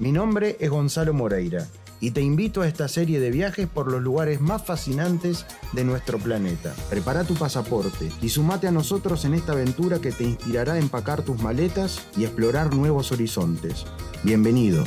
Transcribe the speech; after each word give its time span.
Mi 0.00 0.12
nombre 0.12 0.56
es 0.60 0.70
Gonzalo 0.70 1.12
Moreira 1.12 1.66
y 2.00 2.12
te 2.12 2.20
invito 2.20 2.62
a 2.62 2.68
esta 2.68 2.86
serie 2.86 3.18
de 3.18 3.32
viajes 3.32 3.66
por 3.66 3.90
los 3.90 4.00
lugares 4.00 4.40
más 4.40 4.64
fascinantes 4.64 5.44
de 5.72 5.82
nuestro 5.82 6.18
planeta. 6.18 6.72
Prepara 6.88 7.24
tu 7.24 7.34
pasaporte 7.34 8.08
y 8.22 8.28
sumate 8.28 8.68
a 8.68 8.70
nosotros 8.70 9.24
en 9.24 9.34
esta 9.34 9.54
aventura 9.54 9.98
que 9.98 10.12
te 10.12 10.22
inspirará 10.22 10.74
a 10.74 10.78
empacar 10.78 11.22
tus 11.22 11.42
maletas 11.42 12.06
y 12.16 12.22
explorar 12.22 12.72
nuevos 12.72 13.10
horizontes. 13.10 13.86
Bienvenido. 14.22 14.84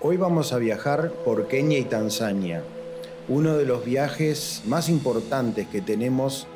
Hoy 0.00 0.16
vamos 0.16 0.52
a 0.52 0.58
viajar 0.58 1.12
por 1.24 1.46
Kenia 1.46 1.78
y 1.78 1.84
Tanzania, 1.84 2.64
uno 3.28 3.56
de 3.56 3.64
los 3.64 3.84
viajes 3.84 4.62
más 4.66 4.88
importantes 4.88 5.68
que 5.68 5.82
tenemos 5.82 6.48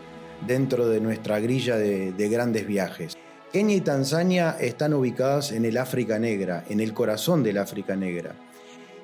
dentro 0.44 0.88
de 0.88 1.00
nuestra 1.00 1.38
grilla 1.38 1.76
de, 1.76 2.10
de 2.10 2.28
grandes 2.28 2.66
viajes. 2.66 3.16
Kenia 3.52 3.76
y 3.76 3.80
Tanzania 3.82 4.56
están 4.58 4.94
ubicadas 4.94 5.52
en 5.52 5.66
el 5.66 5.76
África 5.76 6.18
Negra, 6.18 6.64
en 6.70 6.80
el 6.80 6.94
corazón 6.94 7.42
del 7.42 7.58
África 7.58 7.96
Negra. 7.96 8.34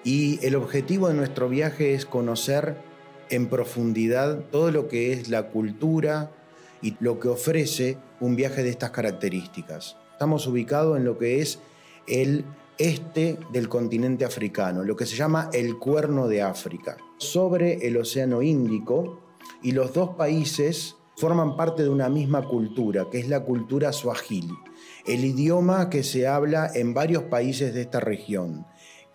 Y 0.04 0.42
el 0.42 0.54
objetivo 0.54 1.08
de 1.08 1.14
nuestro 1.14 1.50
viaje 1.50 1.92
es 1.92 2.06
conocer 2.06 2.76
en 3.28 3.48
profundidad 3.48 4.38
todo 4.50 4.70
lo 4.70 4.88
que 4.88 5.12
es 5.12 5.28
la 5.28 5.48
cultura 5.48 6.30
y 6.80 6.96
lo 7.00 7.20
que 7.20 7.28
ofrece 7.28 7.98
un 8.20 8.36
viaje 8.36 8.62
de 8.62 8.70
estas 8.70 8.90
características. 8.90 9.98
Estamos 10.12 10.46
ubicados 10.46 10.96
en 10.96 11.04
lo 11.04 11.18
que 11.18 11.42
es 11.42 11.58
el 12.06 12.46
este 12.78 13.38
del 13.52 13.68
continente 13.68 14.24
africano, 14.24 14.82
lo 14.82 14.96
que 14.96 15.04
se 15.04 15.16
llama 15.16 15.50
el 15.52 15.76
Cuerno 15.76 16.26
de 16.26 16.40
África, 16.40 16.96
sobre 17.18 17.86
el 17.86 17.98
Océano 17.98 18.40
Índico, 18.40 19.20
y 19.62 19.72
los 19.72 19.92
dos 19.92 20.10
países 20.16 20.96
forman 21.18 21.56
parte 21.56 21.82
de 21.82 21.88
una 21.88 22.08
misma 22.08 22.42
cultura, 22.42 23.08
que 23.10 23.18
es 23.18 23.28
la 23.28 23.44
cultura 23.44 23.92
swahili, 23.92 24.54
el 25.04 25.24
idioma 25.24 25.90
que 25.90 26.04
se 26.04 26.28
habla 26.28 26.70
en 26.72 26.94
varios 26.94 27.24
países 27.24 27.74
de 27.74 27.80
esta 27.80 27.98
región. 27.98 28.66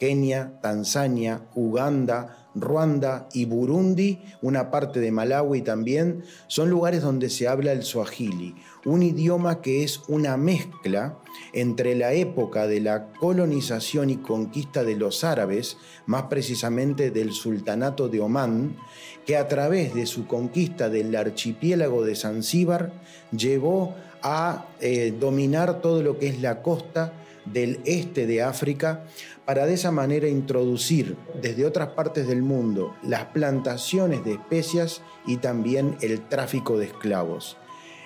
Kenia, 0.04 0.59
Tanzania, 0.62 1.44
Uganda, 1.56 2.50
Ruanda 2.56 3.30
y 3.32 3.46
Burundi, 3.46 4.22
una 4.42 4.70
parte 4.70 5.00
de 5.00 5.14
Malawi 5.14 5.62
también, 5.62 6.26
son 6.48 6.70
lugares 6.70 7.02
donde 7.02 7.30
se 7.30 7.48
habla 7.48 7.72
el 7.72 7.84
swahili, 7.84 8.54
un 8.84 9.02
idioma 9.02 9.62
que 9.62 9.86
es 9.86 10.02
una 10.10 10.36
mezcla 10.36 11.20
entre 11.54 11.95
la 11.95 12.12
época 12.12 12.68
de 12.68 12.82
la 12.82 13.14
colonización 13.14 14.10
y 14.10 14.18
conquista 14.18 14.84
de 14.84 14.98
los 14.98 15.23
árabes, 15.23 15.78
más 16.06 16.23
precisamente 16.23 17.10
del 17.10 17.32
sultanato 17.32 18.10
de 18.10 18.20
Omán, 18.20 18.76
que 19.26 19.38
a 19.38 19.48
través 19.48 19.94
de 19.94 20.06
su 20.06 20.28
conquista 20.28 20.90
del 20.90 21.16
archipiélago 21.16 22.04
de 22.04 22.17
Zanzíbar 22.17 22.92
llevó 23.32 23.95
a 24.22 24.67
eh, 24.82 25.16
dominar 25.17 25.80
todo 25.80 26.04
lo 26.04 26.20
que 26.20 26.28
es 26.28 26.42
la 26.42 26.62
costa 26.62 27.14
del 27.45 27.80
este 27.86 28.26
de 28.26 28.42
África 28.42 29.06
para 29.45 29.66
de 29.66 29.73
esa 29.73 29.91
manera 29.91 30.27
introducir 30.27 31.17
desde 31.41 31.66
otras 31.66 31.89
partes 31.89 32.27
del 32.27 32.41
mundo 32.41 32.95
las 33.03 33.25
plantaciones 33.25 34.23
de 34.23 34.33
especias 34.33 35.02
y 35.26 35.37
también 35.37 35.98
el 36.02 36.21
tráfico 36.27 36.77
de 36.77 36.86
esclavos. 36.86 37.58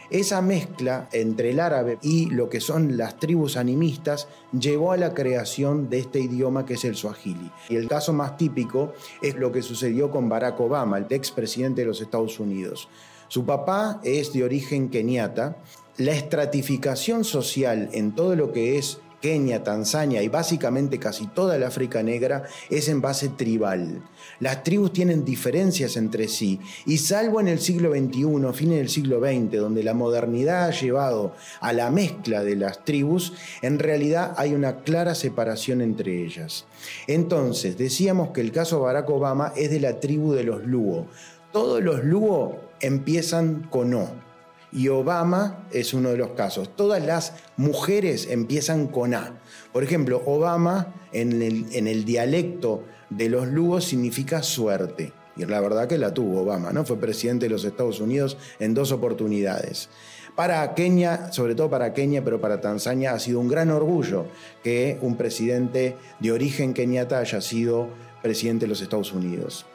Esa 0.10 0.42
mezcla 0.42 1.10
entre 1.12 1.50
el 1.50 1.60
árabe 1.60 2.00
y 2.02 2.28
lo 2.28 2.50
que 2.50 2.62
son 2.62 2.96
las 2.96 3.20
tribus 3.20 3.58
animistas 3.58 4.30
llevó 4.58 4.94
a 4.94 4.98
la 4.98 5.14
creación 5.14 5.90
de 5.90 6.00
este 6.00 6.22
idioma 6.22 6.66
que 6.66 6.76
es 6.76 6.86
el 6.86 6.96
swahili. 6.96 7.52
Y 7.68 7.76
el 7.76 7.90
caso 7.90 8.14
más 8.14 8.38
típico 8.38 8.94
es 9.22 9.36
lo 9.36 9.52
que 9.52 9.62
sucedió 9.62 10.10
con 10.10 10.30
Barack 10.30 10.62
Obama, 10.62 10.98
el 10.98 11.08
expresidente 11.10 11.82
de 11.82 11.88
los 11.88 12.00
Estados 12.00 12.40
Unidos. 12.40 12.88
Su 13.28 13.46
papá 13.46 14.00
es 14.02 14.32
de 14.32 14.46
origen 14.46 14.88
keniata. 14.88 15.58
La 15.98 16.14
estratificación 16.14 17.26
social 17.26 17.90
en 17.92 18.16
todo 18.16 18.36
lo 18.38 18.54
que 18.54 18.78
es 18.78 19.02
Kenia, 19.22 19.64
Tanzania 19.64 20.22
y 20.22 20.28
básicamente 20.28 21.00
casi 21.00 21.28
toda 21.28 21.56
el 21.56 21.64
África 21.64 22.04
negra 22.04 22.44
es 22.70 22.88
en 22.88 23.02
base 23.02 23.30
tribal. 23.30 24.04
Las 24.40 24.64
tribus 24.64 24.94
tienen 24.94 25.26
diferencias 25.26 25.98
entre 25.98 26.28
sí 26.28 26.60
y 26.86 27.00
salvo 27.00 27.40
en 27.40 27.48
el 27.48 27.60
siglo 27.60 27.92
XXI, 27.92 28.54
fin 28.54 28.70
del 28.70 28.90
siglo 28.90 29.20
XX, 29.20 29.58
donde 29.58 29.84
la 29.84 29.94
modernidad 29.94 30.66
ha 30.66 30.72
llevado 30.72 31.34
a 31.60 31.74
la 31.74 31.90
mezcla 31.90 32.44
de 32.44 32.56
las 32.56 32.86
tribus, 32.86 33.34
en 33.62 33.80
realidad 33.80 34.34
hay 34.38 34.54
una 34.54 34.78
clara 34.82 35.16
separación 35.16 35.82
entre 35.82 36.24
ellas. 36.24 36.66
Entonces, 37.08 37.78
decíamos 37.78 38.30
que 38.30 38.42
el 38.42 38.52
caso 38.52 38.82
Barack 38.82 39.10
Obama 39.10 39.54
es 39.56 39.72
de 39.72 39.80
la 39.80 40.00
tribu 40.00 40.34
de 40.34 40.44
los 40.44 40.64
Luo. 40.64 41.08
Todos 41.52 41.82
los 41.82 42.04
Luo 42.04 42.60
empiezan 42.82 43.68
con 43.70 43.94
O 43.94 44.27
y 44.72 44.90
Obama 44.90 45.68
es 45.72 45.94
uno 45.94 46.10
de 46.10 46.18
los 46.18 46.32
casos. 46.32 46.76
Todas 46.76 47.04
las 47.04 47.34
mujeres 47.56 48.28
empiezan 48.30 48.88
con 48.88 49.14
A. 49.14 49.40
Por 49.72 49.84
ejemplo, 49.84 50.22
Obama 50.26 50.94
en 51.12 51.42
el, 51.42 52.06
dialecto 52.06 52.84
de 53.10 53.30
los 53.30 53.48
lugos 53.48 53.86
significa 53.86 54.44
suerte. 54.44 55.14
Y 55.36 55.46
la 55.46 55.62
verdad 55.62 55.88
que 55.88 55.98
la 55.98 56.14
tuvo 56.14 56.42
Obama, 56.42 56.72
¿no? 56.72 56.84
Fue 56.84 57.00
presidente 57.00 57.46
de 57.46 57.52
los 57.52 57.64
Estados 57.64 58.00
Unidos 58.00 58.38
en 58.60 58.74
dos 58.74 58.92
oportunidades. 58.92 59.90
Para 60.36 60.74
Kenia, 60.76 61.32
sobre 61.32 61.56
todo 61.56 61.70
para 61.70 61.94
Kenia, 61.94 62.24
pero 62.24 62.42
para 62.42 62.60
Tanzania, 62.62 63.14
ha 63.14 63.20
sido 63.20 63.40
un 63.40 63.48
gran 63.48 63.72
orgullo 63.72 64.26
que 64.64 64.98
un 65.02 65.16
presidente 65.16 65.96
de 66.20 66.32
origen 66.32 66.74
keniata 66.74 67.20
haya 67.20 67.42
sido 67.42 67.90
presidente 68.22 68.66
de 68.66 68.70
los 68.70 68.82
Estados 68.82 69.14
Unidos. 69.14 69.66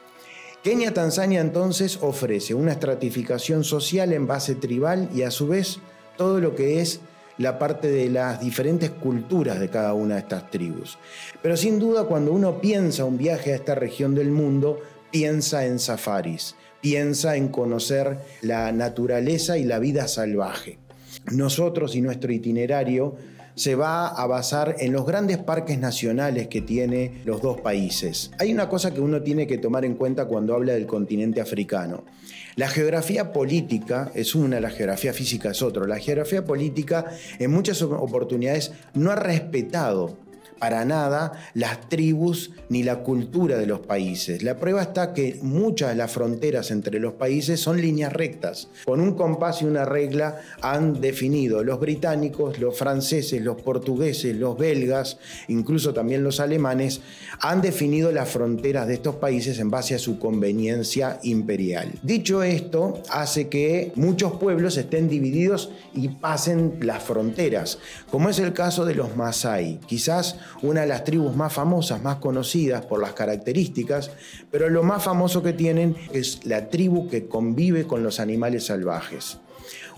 Kenia 0.63 0.93
Tanzania 0.93 1.41
entonces 1.41 1.99
ofrece 2.01 2.53
una 2.53 2.71
estratificación 2.71 3.65
social 3.65 4.13
en 4.13 4.27
base 4.27 4.55
tribal 4.55 5.09
y 5.13 5.23
a 5.23 5.29
su 5.29 5.49
vez 5.49 5.79
todo 6.15 6.39
lo 6.39 6.55
que 6.55 6.79
es 6.79 7.01
la 7.37 7.59
parte 7.59 7.89
de 7.89 8.09
las 8.09 8.39
diferentes 8.39 8.89
culturas 8.89 9.59
de 9.59 9.69
cada 9.69 9.93
una 9.93 10.15
de 10.15 10.21
estas 10.21 10.49
tribus. 10.49 10.97
Pero 11.41 11.57
sin 11.57 11.79
duda 11.79 12.05
cuando 12.05 12.31
uno 12.31 12.61
piensa 12.61 13.03
un 13.03 13.17
viaje 13.17 13.51
a 13.51 13.55
esta 13.57 13.75
región 13.75 14.15
del 14.15 14.31
mundo, 14.31 14.79
piensa 15.11 15.65
en 15.65 15.79
safaris, 15.79 16.55
piensa 16.79 17.35
en 17.35 17.49
conocer 17.49 18.19
la 18.41 18.71
naturaleza 18.71 19.57
y 19.57 19.65
la 19.65 19.79
vida 19.79 20.07
salvaje. 20.07 20.79
Nosotros 21.33 21.93
y 21.93 21.99
nuestro 21.99 22.31
itinerario 22.31 23.17
se 23.55 23.75
va 23.75 24.07
a 24.07 24.25
basar 24.27 24.75
en 24.79 24.93
los 24.93 25.05
grandes 25.05 25.37
parques 25.37 25.77
nacionales 25.77 26.47
que 26.47 26.61
tiene 26.61 27.21
los 27.25 27.41
dos 27.41 27.61
países. 27.61 28.31
Hay 28.39 28.53
una 28.53 28.69
cosa 28.69 28.93
que 28.93 29.01
uno 29.01 29.21
tiene 29.21 29.47
que 29.47 29.57
tomar 29.57 29.85
en 29.85 29.95
cuenta 29.95 30.25
cuando 30.25 30.53
habla 30.55 30.73
del 30.73 30.87
continente 30.87 31.41
africano. 31.41 32.03
La 32.55 32.67
geografía 32.67 33.33
política 33.33 34.11
es 34.13 34.35
una, 34.35 34.59
la 34.59 34.69
geografía 34.69 35.13
física 35.13 35.51
es 35.51 35.61
otra. 35.61 35.87
La 35.87 35.99
geografía 35.99 36.45
política 36.45 37.05
en 37.39 37.51
muchas 37.51 37.81
oportunidades 37.81 38.71
no 38.93 39.11
ha 39.11 39.15
respetado 39.15 40.22
para 40.63 40.85
nada 40.85 41.33
las 41.55 41.89
tribus 41.89 42.51
ni 42.69 42.83
la 42.83 42.99
cultura 43.03 43.57
de 43.57 43.65
los 43.65 43.81
países. 43.81 44.43
La 44.43 44.55
prueba 44.55 44.81
está 44.81 45.13
que 45.13 45.37
muchas 45.41 45.89
de 45.89 45.95
las 45.95 46.09
fronteras 46.09 46.71
entre 46.71 47.01
los 47.01 47.15
países 47.15 47.59
son 47.59 47.81
líneas 47.81 48.13
rectas. 48.13 48.69
Con 48.85 49.01
un 49.01 49.13
compás 49.15 49.61
y 49.61 49.65
una 49.65 49.83
regla 49.83 50.39
han 50.61 51.01
definido 51.01 51.65
los 51.65 51.81
británicos, 51.81 52.59
los 52.59 52.77
franceses, 52.77 53.41
los 53.41 53.61
portugueses, 53.61 54.37
los 54.37 54.57
belgas, 54.57 55.17
incluso 55.49 55.93
también 55.93 56.23
los 56.23 56.39
alemanes, 56.39 57.01
han 57.41 57.61
definido 57.61 58.13
las 58.13 58.29
fronteras 58.29 58.87
de 58.87 58.93
estos 58.93 59.15
países 59.15 59.59
en 59.59 59.69
base 59.69 59.95
a 59.95 59.99
su 59.99 60.17
conveniencia 60.17 61.19
imperial. 61.23 61.91
Dicho 62.03 62.41
esto, 62.41 63.03
hace 63.09 63.49
que 63.49 63.91
muchos 63.95 64.35
pueblos 64.35 64.77
estén 64.77 65.09
divididos 65.09 65.71
y 65.93 66.07
pasen 66.07 66.77
las 66.79 67.03
fronteras, 67.03 67.79
como 68.09 68.29
es 68.29 68.39
el 68.39 68.53
caso 68.53 68.85
de 68.85 68.95
los 68.95 69.17
Masai. 69.17 69.81
Quizás 69.87 70.37
una 70.61 70.81
de 70.81 70.87
las 70.87 71.03
tribus 71.03 71.35
más 71.35 71.53
famosas, 71.53 72.01
más 72.01 72.17
conocidas 72.17 72.85
por 72.85 73.01
las 73.01 73.13
características, 73.13 74.11
pero 74.51 74.69
lo 74.69 74.83
más 74.83 75.03
famoso 75.03 75.43
que 75.43 75.53
tienen 75.53 75.95
es 76.13 76.45
la 76.45 76.69
tribu 76.69 77.09
que 77.09 77.27
convive 77.27 77.85
con 77.85 78.03
los 78.03 78.19
animales 78.19 78.65
salvajes. 78.65 79.39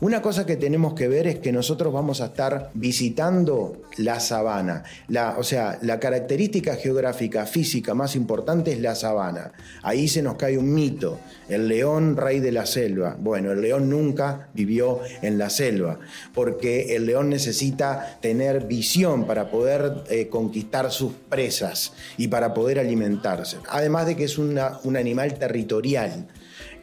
Una 0.01 0.21
cosa 0.21 0.45
que 0.45 0.57
tenemos 0.57 0.94
que 0.94 1.07
ver 1.07 1.25
es 1.25 1.39
que 1.39 1.53
nosotros 1.53 1.94
vamos 1.94 2.19
a 2.19 2.25
estar 2.25 2.69
visitando 2.74 3.81
la 3.97 4.19
sabana. 4.19 4.83
La, 5.07 5.36
o 5.38 5.44
sea, 5.44 5.80
la 5.81 6.01
característica 6.01 6.75
geográfica, 6.75 7.45
física 7.45 7.94
más 7.94 8.18
importante 8.18 8.74
es 8.74 8.81
la 8.81 8.94
sabana. 8.94 9.53
Ahí 9.83 10.09
se 10.09 10.21
nos 10.21 10.36
cae 10.36 10.57
un 10.57 10.74
mito, 10.74 11.19
el 11.47 11.69
león 11.69 12.18
rey 12.18 12.42
de 12.42 12.51
la 12.51 12.65
selva. 12.65 13.15
Bueno, 13.18 13.53
el 13.53 13.62
león 13.62 13.89
nunca 13.89 14.50
vivió 14.53 15.00
en 15.21 15.38
la 15.38 15.50
selva, 15.50 16.00
porque 16.33 16.95
el 16.97 17.06
león 17.06 17.30
necesita 17.30 18.18
tener 18.21 18.65
visión 18.65 19.25
para 19.25 19.50
poder 19.50 20.03
eh, 20.09 20.27
conquistar 20.27 20.92
sus 20.92 21.13
presas 21.30 21.94
y 22.18 22.27
para 22.27 22.53
poder 22.53 22.80
alimentarse. 22.80 23.57
Además 23.69 24.07
de 24.07 24.18
que 24.18 24.25
es 24.25 24.38
un 24.38 24.97
animal 24.97 25.36
territorial. 25.36 26.27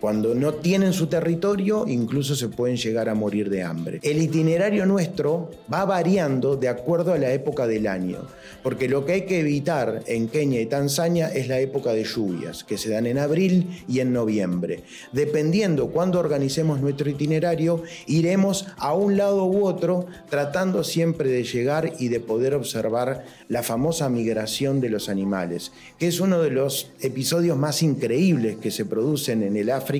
Cuando 0.02 0.34
no 0.34 0.54
tienen 0.54 0.92
su 0.92 1.06
territorio, 1.06 1.84
incluso 1.86 2.34
se 2.34 2.48
pueden 2.48 2.76
llegar 2.76 3.08
a 3.08 3.14
morir 3.14 3.48
de 3.48 3.62
hambre. 3.62 4.00
El 4.02 4.20
itinerario 4.20 4.84
nuestro 4.84 5.52
va 5.72 5.84
variando 5.84 6.56
de 6.56 6.66
acuerdo 6.66 7.12
a 7.12 7.18
la 7.18 7.32
época 7.32 7.68
del 7.68 7.86
año, 7.86 8.18
porque 8.64 8.88
lo 8.88 9.06
que 9.06 9.12
hay 9.12 9.26
que 9.26 9.38
evitar 9.38 10.02
en 10.08 10.26
Kenia 10.26 10.60
y 10.60 10.66
Tanzania 10.66 11.28
es 11.28 11.46
la 11.46 11.60
época 11.60 11.92
de 11.92 12.02
lluvias, 12.02 12.64
que 12.64 12.78
se 12.78 12.90
dan 12.90 13.06
en 13.06 13.16
abril 13.16 13.84
y 13.86 14.00
en 14.00 14.12
noviembre. 14.12 14.82
Dependiendo 15.12 15.90
cuándo 15.90 16.18
organicemos 16.18 16.80
nuestro 16.80 17.08
itinerario, 17.08 17.84
iremos 18.08 18.66
a 18.78 18.94
un 18.94 19.16
lado 19.16 19.44
u 19.46 19.64
otro, 19.64 20.06
tratando 20.28 20.82
siempre 20.82 21.30
de 21.30 21.44
llegar 21.44 21.92
y 22.00 22.08
de 22.08 22.18
poder 22.18 22.54
observar 22.54 23.24
la 23.48 23.62
famosa 23.62 24.08
migración 24.08 24.80
de 24.80 24.88
los 24.88 25.08
animales, 25.08 25.70
que 26.00 26.08
es 26.08 26.18
uno 26.18 26.42
de 26.42 26.50
los 26.50 26.90
episodios 27.00 27.56
más 27.56 27.84
increíbles 27.84 28.56
que 28.56 28.72
se 28.72 28.84
producen 28.84 29.44
en 29.44 29.56
el 29.56 29.70
África 29.70 29.91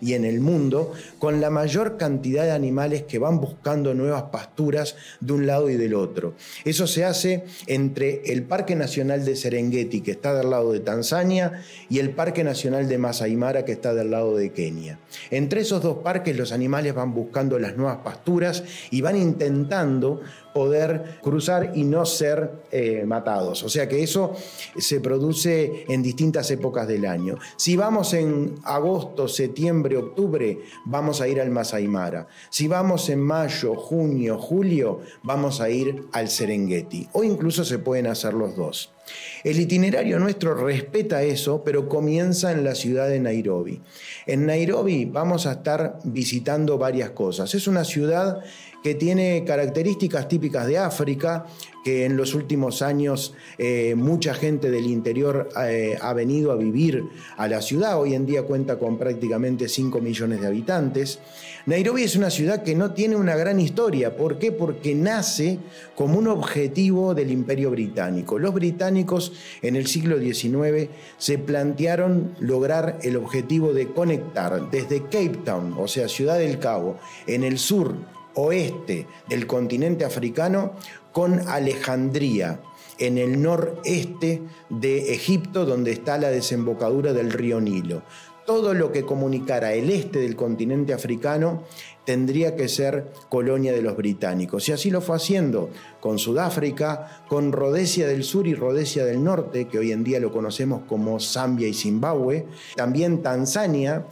y 0.00 0.14
en 0.14 0.24
el 0.24 0.40
mundo, 0.40 0.92
con 1.18 1.40
la 1.40 1.50
mayor 1.50 1.96
cantidad 1.96 2.44
de 2.44 2.50
animales 2.50 3.04
que 3.04 3.18
van 3.18 3.40
buscando 3.40 3.94
nuevas 3.94 4.24
pasturas 4.24 4.96
de 5.20 5.32
un 5.32 5.46
lado 5.46 5.70
y 5.70 5.76
del 5.76 5.94
otro. 5.94 6.34
Eso 6.64 6.86
se 6.86 7.04
hace 7.04 7.44
entre 7.66 8.32
el 8.32 8.42
Parque 8.42 8.74
Nacional 8.74 9.24
de 9.24 9.36
Serengeti, 9.36 10.00
que 10.00 10.12
está 10.12 10.34
del 10.34 10.50
lado 10.50 10.72
de 10.72 10.80
Tanzania, 10.80 11.62
y 11.88 11.98
el 11.98 12.10
Parque 12.10 12.44
Nacional 12.44 12.88
de 12.88 12.98
Masai 12.98 13.36
Mara, 13.36 13.64
que 13.64 13.72
está 13.72 13.94
del 13.94 14.10
lado 14.10 14.36
de 14.36 14.50
Kenia. 14.52 14.98
Entre 15.30 15.60
esos 15.60 15.82
dos 15.82 15.98
parques 15.98 16.36
los 16.36 16.52
animales 16.52 16.94
van 16.94 17.14
buscando 17.14 17.58
las 17.58 17.76
nuevas 17.76 17.98
pasturas 17.98 18.64
y 18.90 19.00
van 19.00 19.16
intentando 19.16 20.20
poder 20.56 21.18
cruzar 21.22 21.72
y 21.74 21.84
no 21.84 22.06
ser 22.06 22.62
eh, 22.70 23.04
matados. 23.04 23.62
O 23.62 23.68
sea 23.68 23.86
que 23.90 24.02
eso 24.02 24.32
se 24.78 25.00
produce 25.00 25.84
en 25.86 26.02
distintas 26.02 26.50
épocas 26.50 26.88
del 26.88 27.04
año. 27.04 27.36
Si 27.58 27.76
vamos 27.76 28.14
en 28.14 28.54
agosto, 28.64 29.28
septiembre, 29.28 29.98
octubre, 29.98 30.60
vamos 30.86 31.20
a 31.20 31.28
ir 31.28 31.42
al 31.42 31.50
Masai 31.50 31.88
Mara. 31.88 32.26
Si 32.48 32.68
vamos 32.68 33.10
en 33.10 33.20
mayo, 33.20 33.74
junio, 33.74 34.38
julio, 34.38 35.00
vamos 35.22 35.60
a 35.60 35.68
ir 35.68 36.04
al 36.12 36.30
Serengeti. 36.30 37.06
O 37.12 37.22
incluso 37.22 37.62
se 37.62 37.78
pueden 37.78 38.06
hacer 38.06 38.32
los 38.32 38.56
dos. 38.56 38.95
El 39.44 39.60
itinerario 39.60 40.18
nuestro 40.18 40.54
respeta 40.54 41.22
eso, 41.22 41.62
pero 41.64 41.88
comienza 41.88 42.52
en 42.52 42.64
la 42.64 42.74
ciudad 42.74 43.08
de 43.08 43.20
Nairobi. 43.20 43.80
En 44.26 44.46
Nairobi 44.46 45.04
vamos 45.04 45.46
a 45.46 45.52
estar 45.52 45.98
visitando 46.04 46.78
varias 46.78 47.10
cosas. 47.10 47.54
Es 47.54 47.66
una 47.68 47.84
ciudad 47.84 48.42
que 48.82 48.94
tiene 48.94 49.44
características 49.44 50.28
típicas 50.28 50.66
de 50.66 50.78
África, 50.78 51.46
que 51.86 52.04
en 52.04 52.16
los 52.16 52.34
últimos 52.34 52.82
años 52.82 53.32
eh, 53.58 53.94
mucha 53.94 54.34
gente 54.34 54.72
del 54.72 54.86
interior 54.86 55.50
eh, 55.56 55.96
ha 56.02 56.12
venido 56.14 56.50
a 56.50 56.56
vivir 56.56 57.04
a 57.36 57.46
la 57.46 57.62
ciudad. 57.62 58.00
Hoy 58.00 58.14
en 58.14 58.26
día 58.26 58.42
cuenta 58.42 58.76
con 58.76 58.98
prácticamente 58.98 59.68
5 59.68 60.00
millones 60.00 60.40
de 60.40 60.48
habitantes. 60.48 61.20
Nairobi 61.64 62.02
es 62.02 62.16
una 62.16 62.30
ciudad 62.30 62.64
que 62.64 62.74
no 62.74 62.92
tiene 62.92 63.14
una 63.14 63.36
gran 63.36 63.60
historia. 63.60 64.16
¿Por 64.16 64.40
qué? 64.40 64.50
Porque 64.50 64.96
nace 64.96 65.60
como 65.94 66.18
un 66.18 66.26
objetivo 66.26 67.14
del 67.14 67.30
imperio 67.30 67.70
británico. 67.70 68.36
Los 68.36 68.52
británicos 68.52 69.32
en 69.62 69.76
el 69.76 69.86
siglo 69.86 70.18
XIX 70.18 70.90
se 71.18 71.38
plantearon 71.38 72.34
lograr 72.40 72.98
el 73.02 73.14
objetivo 73.14 73.72
de 73.72 73.92
conectar 73.92 74.72
desde 74.72 75.02
Cape 75.02 75.38
Town, 75.44 75.76
o 75.78 75.86
sea, 75.86 76.08
Ciudad 76.08 76.36
del 76.36 76.58
Cabo, 76.58 76.98
en 77.28 77.44
el 77.44 77.58
sur 77.58 77.94
oeste 78.36 79.06
del 79.28 79.46
continente 79.46 80.04
africano 80.04 80.74
con 81.16 81.48
Alejandría, 81.48 82.60
en 82.98 83.16
el 83.16 83.40
noreste 83.40 84.42
de 84.68 85.14
Egipto, 85.14 85.64
donde 85.64 85.92
está 85.92 86.18
la 86.18 86.28
desembocadura 86.28 87.14
del 87.14 87.32
río 87.32 87.58
Nilo. 87.58 88.02
Todo 88.44 88.74
lo 88.74 88.92
que 88.92 89.06
comunicara 89.06 89.72
el 89.72 89.88
este 89.88 90.18
del 90.18 90.36
continente 90.36 90.92
africano 90.92 91.62
tendría 92.04 92.54
que 92.54 92.68
ser 92.68 93.12
colonia 93.30 93.72
de 93.72 93.80
los 93.80 93.96
británicos. 93.96 94.68
Y 94.68 94.72
así 94.72 94.90
lo 94.90 95.00
fue 95.00 95.16
haciendo 95.16 95.70
con 96.00 96.18
Sudáfrica, 96.18 97.22
con 97.28 97.50
Rhodesia 97.50 98.06
del 98.06 98.22
Sur 98.22 98.46
y 98.46 98.54
Rhodesia 98.54 99.06
del 99.06 99.24
Norte, 99.24 99.68
que 99.68 99.78
hoy 99.78 99.92
en 99.92 100.04
día 100.04 100.20
lo 100.20 100.30
conocemos 100.30 100.82
como 100.86 101.18
Zambia 101.18 101.66
y 101.66 101.72
Zimbabue, 101.72 102.44
también 102.76 103.22
Tanzania, 103.22 104.04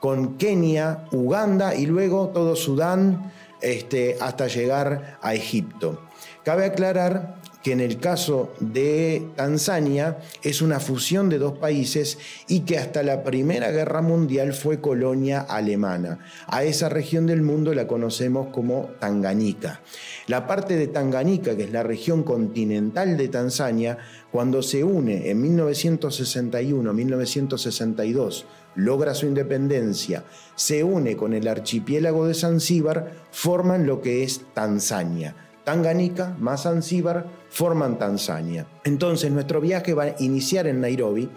con 0.00 0.36
Kenia, 0.36 1.06
Uganda 1.12 1.74
y 1.74 1.86
luego 1.86 2.28
todo 2.28 2.56
Sudán, 2.56 3.32
este, 3.62 4.18
hasta 4.20 4.48
llegar 4.48 5.16
a 5.22 5.34
Egipto. 5.34 6.11
Cabe 6.44 6.64
aclarar 6.64 7.36
que 7.62 7.72
en 7.72 7.80
el 7.80 8.00
caso 8.00 8.52
de 8.58 9.28
Tanzania 9.36 10.18
es 10.42 10.62
una 10.62 10.80
fusión 10.80 11.28
de 11.28 11.38
dos 11.38 11.58
países 11.58 12.18
y 12.48 12.60
que 12.60 12.78
hasta 12.78 13.02
la 13.04 13.22
Primera 13.22 13.70
Guerra 13.70 14.02
Mundial 14.02 14.52
fue 14.52 14.80
colonia 14.80 15.40
alemana. 15.40 16.18
A 16.48 16.64
esa 16.64 16.88
región 16.88 17.26
del 17.26 17.42
mundo 17.42 17.72
la 17.74 17.86
conocemos 17.86 18.48
como 18.48 18.90
Tanganica. 18.98 19.82
La 20.26 20.48
parte 20.48 20.76
de 20.76 20.88
Tanganica, 20.88 21.56
que 21.56 21.62
es 21.64 21.70
la 21.70 21.84
región 21.84 22.24
continental 22.24 23.16
de 23.16 23.28
Tanzania, 23.28 23.98
cuando 24.32 24.62
se 24.62 24.82
une 24.82 25.30
en 25.30 25.58
1961-1962 25.58 28.44
logra 28.74 29.14
su 29.14 29.26
independencia, 29.26 30.24
se 30.56 30.82
une 30.82 31.16
con 31.16 31.34
el 31.34 31.46
archipiélago 31.46 32.26
de 32.26 32.34
Zanzíbar, 32.34 33.12
forman 33.30 33.86
lo 33.86 34.00
que 34.00 34.24
es 34.24 34.40
Tanzania. 34.54 35.36
Tanganica 35.64 36.36
más 36.38 36.64
Zanzíbar 36.64 37.26
forman 37.50 37.98
Tanzania. 37.98 38.66
Entonces 38.84 39.30
nuestro 39.30 39.60
viaje 39.60 39.94
va 39.94 40.04
a 40.04 40.14
iniciar 40.18 40.66
en 40.66 40.80
Nairobi 40.80 41.28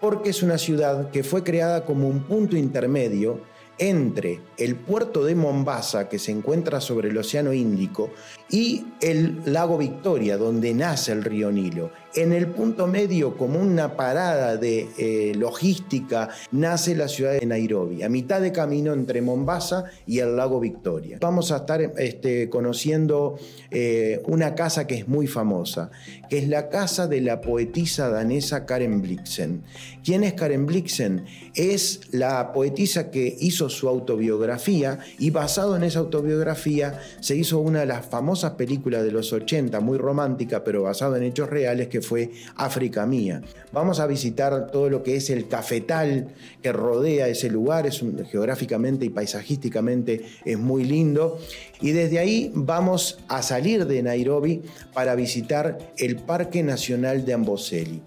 porque 0.00 0.30
es 0.30 0.42
una 0.42 0.58
ciudad 0.58 1.10
que 1.10 1.24
fue 1.24 1.42
creada 1.42 1.84
como 1.84 2.08
un 2.08 2.22
punto 2.22 2.56
intermedio 2.56 3.40
entre 3.78 4.40
el 4.56 4.76
puerto 4.76 5.24
de 5.24 5.34
Mombasa, 5.34 6.08
que 6.08 6.18
se 6.18 6.32
encuentra 6.32 6.80
sobre 6.80 7.10
el 7.10 7.16
Océano 7.16 7.52
Índico, 7.52 8.10
y 8.50 8.86
el 9.00 9.40
lago 9.46 9.78
Victoria, 9.78 10.36
donde 10.36 10.74
nace 10.74 11.12
el 11.12 11.22
río 11.22 11.52
Nilo. 11.52 11.90
En 12.14 12.32
el 12.32 12.46
punto 12.46 12.86
medio, 12.86 13.36
como 13.36 13.60
una 13.60 13.94
parada 13.94 14.56
de 14.56 14.88
eh, 14.96 15.34
logística, 15.36 16.30
nace 16.50 16.96
la 16.96 17.06
ciudad 17.06 17.38
de 17.38 17.44
Nairobi, 17.44 18.02
a 18.02 18.08
mitad 18.08 18.40
de 18.40 18.50
camino 18.50 18.94
entre 18.94 19.20
Mombasa 19.20 19.84
y 20.06 20.20
el 20.20 20.34
lago 20.34 20.58
Victoria. 20.58 21.18
Vamos 21.20 21.52
a 21.52 21.58
estar 21.58 21.82
este, 21.98 22.48
conociendo 22.48 23.36
eh, 23.70 24.22
una 24.26 24.54
casa 24.54 24.86
que 24.86 24.94
es 24.94 25.06
muy 25.06 25.26
famosa, 25.26 25.90
que 26.30 26.38
es 26.38 26.48
la 26.48 26.70
casa 26.70 27.06
de 27.08 27.20
la 27.20 27.42
poetisa 27.42 28.08
danesa 28.08 28.64
Karen 28.64 29.02
Blixen. 29.02 29.62
¿Quién 30.02 30.24
es 30.24 30.32
Karen 30.32 30.64
Blixen? 30.64 31.26
Es 31.54 32.00
la 32.10 32.52
poetisa 32.54 33.10
que 33.10 33.36
hizo 33.38 33.68
su 33.68 33.86
autobiografía 33.86 34.98
y 35.18 35.28
basado 35.28 35.76
en 35.76 35.82
esa 35.82 35.98
autobiografía 35.98 36.98
se 37.20 37.36
hizo 37.36 37.58
una 37.58 37.80
de 37.80 37.86
las 37.86 38.06
famosas 38.06 38.52
películas 38.52 39.04
de 39.04 39.12
los 39.12 39.32
80, 39.32 39.80
muy 39.80 39.98
romántica, 39.98 40.64
pero 40.64 40.84
basado 40.84 41.16
en 41.16 41.24
hechos 41.24 41.50
reales, 41.50 41.88
que 41.88 41.97
fue 42.00 42.30
África 42.56 43.06
Mía. 43.06 43.42
Vamos 43.72 44.00
a 44.00 44.06
visitar 44.06 44.70
todo 44.70 44.88
lo 44.88 45.02
que 45.02 45.16
es 45.16 45.30
el 45.30 45.48
cafetal 45.48 46.28
que 46.62 46.72
rodea 46.72 47.28
ese 47.28 47.50
lugar, 47.50 47.86
es 47.86 48.02
geográficamente 48.30 49.04
y 49.04 49.10
paisajísticamente 49.10 50.24
es 50.44 50.58
muy 50.58 50.84
lindo. 50.84 51.38
Y 51.80 51.92
desde 51.92 52.18
ahí 52.18 52.50
vamos 52.54 53.18
a 53.28 53.42
salir 53.42 53.86
de 53.86 54.02
Nairobi 54.02 54.62
para 54.92 55.14
visitar 55.14 55.78
el 55.96 56.16
Parque 56.16 56.62
Nacional 56.62 57.24
de 57.24 57.34
Amboseli 57.34 58.02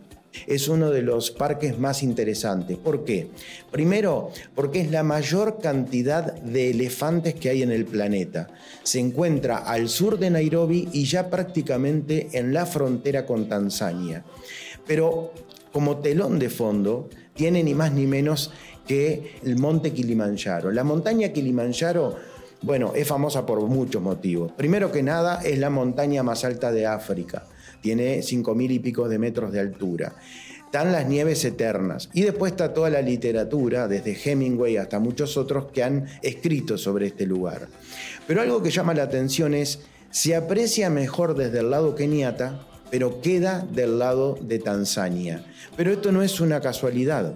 es 0.47 0.67
uno 0.67 0.89
de 0.89 1.01
los 1.01 1.31
parques 1.31 1.77
más 1.77 2.03
interesantes. 2.03 2.77
¿Por 2.77 3.03
qué? 3.03 3.27
Primero, 3.71 4.31
porque 4.55 4.81
es 4.81 4.91
la 4.91 5.03
mayor 5.03 5.59
cantidad 5.59 6.33
de 6.33 6.71
elefantes 6.71 7.35
que 7.35 7.49
hay 7.49 7.63
en 7.63 7.71
el 7.71 7.85
planeta. 7.85 8.49
Se 8.83 8.99
encuentra 8.99 9.57
al 9.57 9.89
sur 9.89 10.17
de 10.17 10.29
Nairobi 10.29 10.89
y 10.91 11.05
ya 11.05 11.29
prácticamente 11.29 12.29
en 12.33 12.53
la 12.53 12.65
frontera 12.65 13.25
con 13.25 13.47
Tanzania. 13.47 14.23
Pero 14.87 15.33
como 15.71 15.97
telón 15.97 16.39
de 16.39 16.49
fondo, 16.49 17.09
tiene 17.33 17.63
ni 17.63 17.73
más 17.73 17.93
ni 17.93 18.07
menos 18.07 18.51
que 18.87 19.35
el 19.43 19.57
monte 19.57 19.91
Kilimanjaro. 19.93 20.71
La 20.71 20.83
montaña 20.83 21.29
Kilimanjaro 21.29 22.15
bueno, 22.63 22.93
es 22.95 23.07
famosa 23.07 23.43
por 23.43 23.59
muchos 23.61 24.03
motivos. 24.03 24.51
Primero 24.51 24.91
que 24.91 25.01
nada, 25.01 25.41
es 25.43 25.57
la 25.57 25.71
montaña 25.71 26.21
más 26.21 26.45
alta 26.45 26.71
de 26.71 26.85
África 26.85 27.45
tiene 27.81 28.19
5.000 28.19 28.71
y 28.71 28.79
pico 28.79 29.09
de 29.09 29.19
metros 29.19 29.51
de 29.51 29.59
altura. 29.59 30.15
están 30.65 30.91
las 30.93 31.05
nieves 31.05 31.43
eternas. 31.43 32.09
Y 32.13 32.21
después 32.21 32.53
está 32.53 32.73
toda 32.73 32.89
la 32.89 33.01
literatura, 33.01 33.87
desde 33.89 34.17
Hemingway 34.23 34.77
hasta 34.77 34.99
muchos 34.99 35.35
otros 35.35 35.65
que 35.73 35.83
han 35.83 36.07
escrito 36.21 36.77
sobre 36.77 37.07
este 37.07 37.25
lugar. 37.25 37.67
Pero 38.25 38.41
algo 38.41 38.63
que 38.63 38.71
llama 38.71 38.93
la 38.93 39.03
atención 39.03 39.53
es, 39.53 39.79
se 40.11 40.35
aprecia 40.35 40.89
mejor 40.89 41.35
desde 41.35 41.59
el 41.59 41.71
lado 41.71 41.95
keniata, 41.95 42.67
pero 42.89 43.21
queda 43.21 43.65
del 43.71 43.99
lado 43.99 44.37
de 44.41 44.59
Tanzania. 44.59 45.43
Pero 45.75 45.91
esto 45.91 46.11
no 46.11 46.21
es 46.21 46.39
una 46.39 46.61
casualidad. 46.61 47.33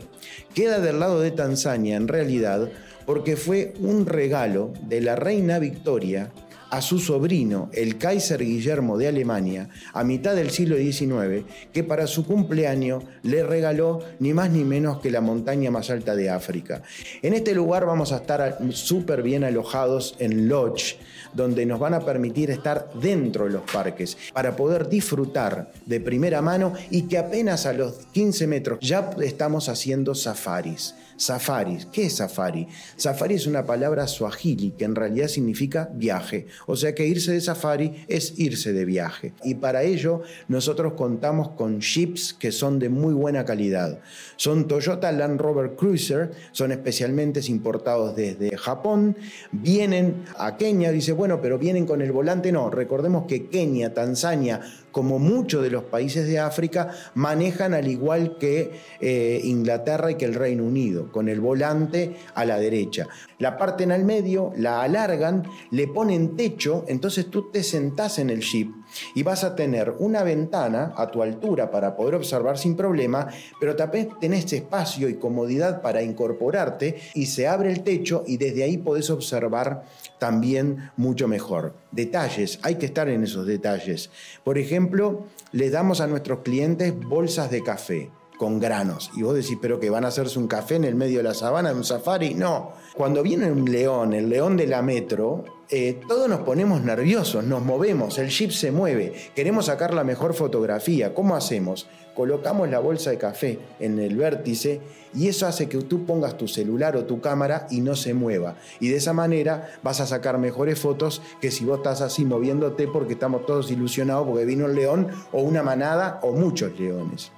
Queda 0.53 0.79
del 0.79 0.99
lado 0.99 1.19
de 1.19 1.31
Tanzania 1.31 1.97
en 1.97 2.07
realidad 2.07 2.69
porque 3.05 3.37
fue 3.37 3.73
un 3.79 4.05
regalo 4.05 4.73
de 4.87 5.01
la 5.01 5.15
reina 5.15 5.59
Victoria 5.59 6.31
a 6.69 6.81
su 6.81 6.99
sobrino, 6.99 7.69
el 7.73 7.97
Kaiser 7.97 8.43
Guillermo 8.43 8.97
de 8.97 9.07
Alemania, 9.07 9.69
a 9.93 10.03
mitad 10.03 10.35
del 10.35 10.51
siglo 10.51 10.77
XIX, 10.77 11.45
que 11.71 11.83
para 11.83 12.07
su 12.07 12.25
cumpleaños 12.25 13.03
le 13.23 13.43
regaló 13.43 14.01
ni 14.19 14.33
más 14.33 14.49
ni 14.49 14.63
menos 14.63 14.99
que 14.99 15.11
la 15.11 15.21
montaña 15.21 15.71
más 15.71 15.89
alta 15.89 16.15
de 16.15 16.29
África. 16.29 16.81
En 17.21 17.33
este 17.33 17.53
lugar 17.53 17.85
vamos 17.85 18.11
a 18.11 18.17
estar 18.17 18.59
súper 18.71 19.21
bien 19.21 19.43
alojados 19.43 20.15
en 20.19 20.47
lodge, 20.47 20.97
donde 21.33 21.65
nos 21.65 21.79
van 21.79 21.93
a 21.93 21.99
permitir 22.01 22.49
estar 22.51 22.89
dentro 23.01 23.45
de 23.45 23.51
los 23.51 23.63
parques 23.63 24.17
para 24.33 24.55
poder 24.55 24.87
disfrutar 24.87 25.71
de 25.85 25.99
primera 25.99 26.41
mano 26.41 26.73
y 26.89 27.03
que 27.03 27.17
apenas 27.17 27.65
a 27.65 27.73
los 27.73 27.93
15 28.11 28.47
metros 28.47 28.79
ya 28.81 29.11
estamos 29.21 29.69
haciendo 29.69 30.15
safaris. 30.15 30.95
Safaris, 31.17 31.85
¿qué 31.87 32.07
es 32.07 32.17
safari? 32.17 32.67
Safari 32.95 33.35
es 33.35 33.47
una 33.47 33.65
palabra 33.65 34.07
swahili 34.07 34.71
que 34.71 34.85
en 34.85 34.95
realidad 34.95 35.27
significa 35.27 35.89
viaje. 35.93 36.47
O 36.67 36.75
sea 36.75 36.93
que 36.93 37.07
irse 37.07 37.31
de 37.31 37.41
safari 37.41 38.05
es 38.07 38.37
irse 38.37 38.73
de 38.73 38.85
viaje. 38.85 39.33
Y 39.43 39.55
para 39.55 39.83
ello 39.83 40.23
nosotros 40.47 40.93
contamos 40.93 41.49
con 41.49 41.79
jeeps 41.79 42.33
que 42.33 42.51
son 42.51 42.79
de 42.79 42.89
muy 42.89 43.13
buena 43.13 43.45
calidad. 43.45 43.99
Son 44.35 44.67
Toyota 44.67 45.11
Land 45.11 45.39
Rover 45.39 45.75
Cruiser, 45.75 46.31
son 46.51 46.71
especialmente 46.71 47.35
importados 47.49 48.15
desde 48.15 48.55
Japón, 48.57 49.17
vienen 49.51 50.25
a 50.37 50.57
Kenia, 50.57 50.91
dice, 50.91 51.11
bueno, 51.11 51.41
pero 51.41 51.57
vienen 51.57 51.85
con 51.85 52.01
el 52.01 52.11
volante, 52.11 52.51
no, 52.51 52.69
recordemos 52.69 53.25
que 53.27 53.47
Kenia, 53.47 53.93
Tanzania, 53.93 54.61
como 54.91 55.19
muchos 55.19 55.61
de 55.63 55.69
los 55.69 55.83
países 55.83 56.27
de 56.27 56.39
África, 56.39 56.91
manejan 57.13 57.73
al 57.73 57.87
igual 57.87 58.37
que 58.37 58.79
eh, 59.01 59.41
Inglaterra 59.43 60.11
y 60.11 60.15
que 60.15 60.25
el 60.25 60.33
Reino 60.33 60.63
Unido, 60.63 61.04
con 61.11 61.29
el 61.29 61.41
volante 61.41 62.17
a 62.33 62.45
la 62.45 62.57
derecha. 62.57 63.07
La 63.39 63.57
parte 63.57 63.83
en 63.83 63.91
el 63.91 64.05
medio, 64.05 64.51
la 64.57 64.81
alargan, 64.81 65.43
le 65.71 65.87
ponen 65.87 66.35
techo, 66.35 66.85
entonces 66.87 67.29
tú 67.29 67.51
te 67.51 67.63
sentás 67.63 68.19
en 68.19 68.29
el 68.29 68.41
jeep 68.41 68.71
y 69.13 69.23
vas 69.23 69.43
a 69.43 69.55
tener 69.55 69.93
una 69.99 70.23
ventana 70.23 70.93
a 70.95 71.09
tu 71.11 71.21
altura 71.21 71.71
para 71.71 71.95
poder 71.95 72.15
observar 72.15 72.57
sin 72.57 72.75
problema, 72.75 73.27
pero 73.59 73.75
también 73.75 74.09
tenés 74.19 74.51
espacio 74.53 75.09
y 75.09 75.15
comodidad 75.15 75.81
para 75.81 76.01
incorporarte 76.01 76.95
y 77.13 77.25
se 77.25 77.47
abre 77.47 77.71
el 77.71 77.83
techo 77.83 78.23
y 78.25 78.37
desde 78.37 78.63
ahí 78.63 78.77
podés 78.77 79.09
observar 79.09 79.83
también 80.19 80.91
mucho 80.97 81.27
mejor. 81.27 81.75
Detalles, 81.91 82.59
hay 82.61 82.75
que 82.75 82.85
estar 82.85 83.09
en 83.09 83.23
esos 83.23 83.45
detalles. 83.45 84.09
Por 84.43 84.57
ejemplo, 84.57 85.25
les 85.51 85.71
damos 85.71 86.01
a 86.01 86.07
nuestros 86.07 86.39
clientes 86.39 86.93
bolsas 86.97 87.51
de 87.51 87.63
café 87.63 88.11
con 88.37 88.59
granos. 88.59 89.11
Y 89.15 89.23
vos 89.23 89.35
decís, 89.35 89.57
pero 89.61 89.79
que 89.79 89.89
van 89.89 90.05
a 90.05 90.09
hacerse 90.09 90.39
un 90.39 90.47
café 90.47 90.75
en 90.75 90.83
el 90.83 90.95
medio 90.95 91.17
de 91.17 91.23
la 91.23 91.33
sabana, 91.33 91.71
en 91.71 91.77
un 91.77 91.83
safari. 91.83 92.33
No. 92.33 92.73
Cuando 92.95 93.23
viene 93.23 93.51
un 93.51 93.69
león, 93.69 94.13
el 94.13 94.29
león 94.29 94.57
de 94.57 94.67
la 94.67 94.81
metro, 94.81 95.43
eh, 95.69 95.99
todos 96.07 96.29
nos 96.29 96.41
ponemos 96.41 96.81
nerviosos, 96.83 97.43
nos 97.43 97.63
movemos, 97.63 98.19
el 98.19 98.29
jeep 98.29 98.51
se 98.51 98.71
mueve, 98.71 99.13
queremos 99.35 99.65
sacar 99.65 99.93
la 99.93 100.03
mejor 100.03 100.35
fotografía. 100.35 101.15
¿Cómo 101.15 101.35
hacemos? 101.35 101.87
Colocamos 102.13 102.69
la 102.69 102.79
bolsa 102.79 103.09
de 103.09 103.17
café 103.17 103.59
en 103.79 103.99
el 103.99 104.15
vértice 104.15 104.79
y 105.13 105.27
eso 105.27 105.47
hace 105.47 105.67
que 105.67 105.79
tú 105.79 106.05
pongas 106.05 106.37
tu 106.37 106.47
celular 106.47 106.95
o 106.95 107.05
tu 107.05 107.19
cámara 107.19 107.67
y 107.71 107.81
no 107.81 107.95
se 107.95 108.13
mueva. 108.13 108.55
Y 108.79 108.89
de 108.89 108.97
esa 108.97 109.11
manera 109.11 109.71
vas 109.81 109.99
a 110.01 110.07
sacar 110.07 110.37
mejores 110.37 110.79
fotos 110.79 111.21
que 111.41 111.51
si 111.51 111.65
vos 111.65 111.77
estás 111.77 112.01
así 112.01 112.23
moviéndote 112.23 112.87
porque 112.87 113.13
estamos 113.13 113.45
todos 113.45 113.71
ilusionados 113.71 114.27
porque 114.27 114.45
vino 114.45 114.65
un 114.65 114.75
león 114.75 115.07
o 115.31 115.41
una 115.41 115.63
manada 115.63 116.19
o 116.21 116.31
muchos 116.31 116.79
leones. 116.79 117.31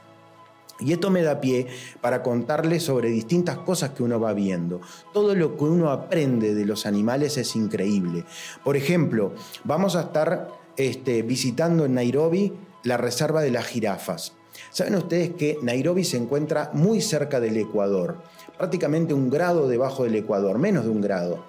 Y 0.79 0.93
esto 0.93 1.09
me 1.09 1.23
da 1.23 1.41
pie 1.41 1.67
para 2.01 2.21
contarles 2.21 2.83
sobre 2.83 3.09
distintas 3.09 3.57
cosas 3.59 3.91
que 3.91 4.03
uno 4.03 4.19
va 4.19 4.33
viendo. 4.33 4.81
Todo 5.13 5.35
lo 5.35 5.57
que 5.57 5.63
uno 5.63 5.89
aprende 5.89 6.53
de 6.53 6.65
los 6.65 6.85
animales 6.85 7.37
es 7.37 7.55
increíble. 7.55 8.25
Por 8.63 8.77
ejemplo, 8.77 9.33
vamos 9.63 9.95
a 9.95 10.01
estar 10.01 10.49
este, 10.75 11.23
visitando 11.23 11.85
en 11.85 11.95
Nairobi 11.95 12.53
la 12.83 12.97
reserva 12.97 13.41
de 13.41 13.51
las 13.51 13.65
jirafas. 13.65 14.33
Saben 14.71 14.95
ustedes 14.95 15.31
que 15.31 15.57
Nairobi 15.61 16.03
se 16.03 16.17
encuentra 16.17 16.71
muy 16.73 17.01
cerca 17.01 17.39
del 17.39 17.57
Ecuador, 17.57 18.17
prácticamente 18.57 19.13
un 19.13 19.29
grado 19.29 19.67
debajo 19.67 20.03
del 20.03 20.15
Ecuador, 20.15 20.57
menos 20.57 20.85
de 20.85 20.89
un 20.89 21.01
grado. 21.01 21.45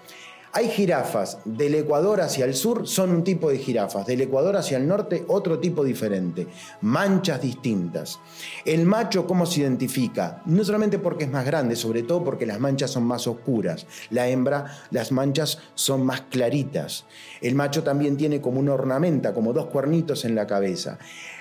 Hay 0.53 0.69
jirafas 0.71 1.39
del 1.45 1.75
Ecuador 1.75 2.21
hacia 2.23 2.47
el 2.47 2.55
sur, 2.55 2.87
son 2.89 3.11
un 3.11 3.23
tipo 3.23 3.51
de 3.51 3.59
jirafas, 3.59 4.07
del 4.07 4.23
Ecuador 4.23 4.57
hacia 4.57 4.79
el 4.79 4.89
norte 4.89 5.25
otro 5.29 5.59
tipo 5.59 5.85
diferente, 5.85 6.47
manchas 6.81 7.43
distintas. 7.43 8.19
El 8.65 8.87
macho, 8.87 9.27
¿cómo 9.27 9.45
se 9.45 9.61
identifica? 9.61 10.43
No 10.47 10.65
solamente 10.65 10.99
porque 10.99 11.25
es 11.25 11.31
más 11.31 11.45
grande, 11.45 11.77
sobre 11.77 12.03
todo 12.03 12.25
porque 12.25 12.47
las 12.47 12.61
manchas 12.61 12.91
son 12.91 13.05
más 13.05 13.27
oscuras. 13.27 13.87
La 14.11 14.29
hembra, 14.29 14.79
las 14.91 15.13
manchas 15.13 15.59
son 15.75 16.05
más 16.07 16.23
claritas. 16.23 17.05
El 17.43 17.55
macho 17.55 17.83
también 17.83 18.17
tiene 18.17 18.41
como 18.41 18.59
una 18.59 18.73
ornamenta, 18.73 19.35
como 19.35 19.53
dos 19.53 19.67
cuernitos 19.67 20.25
en 20.25 20.35
la 20.35 20.47
cabeza. 20.47 20.99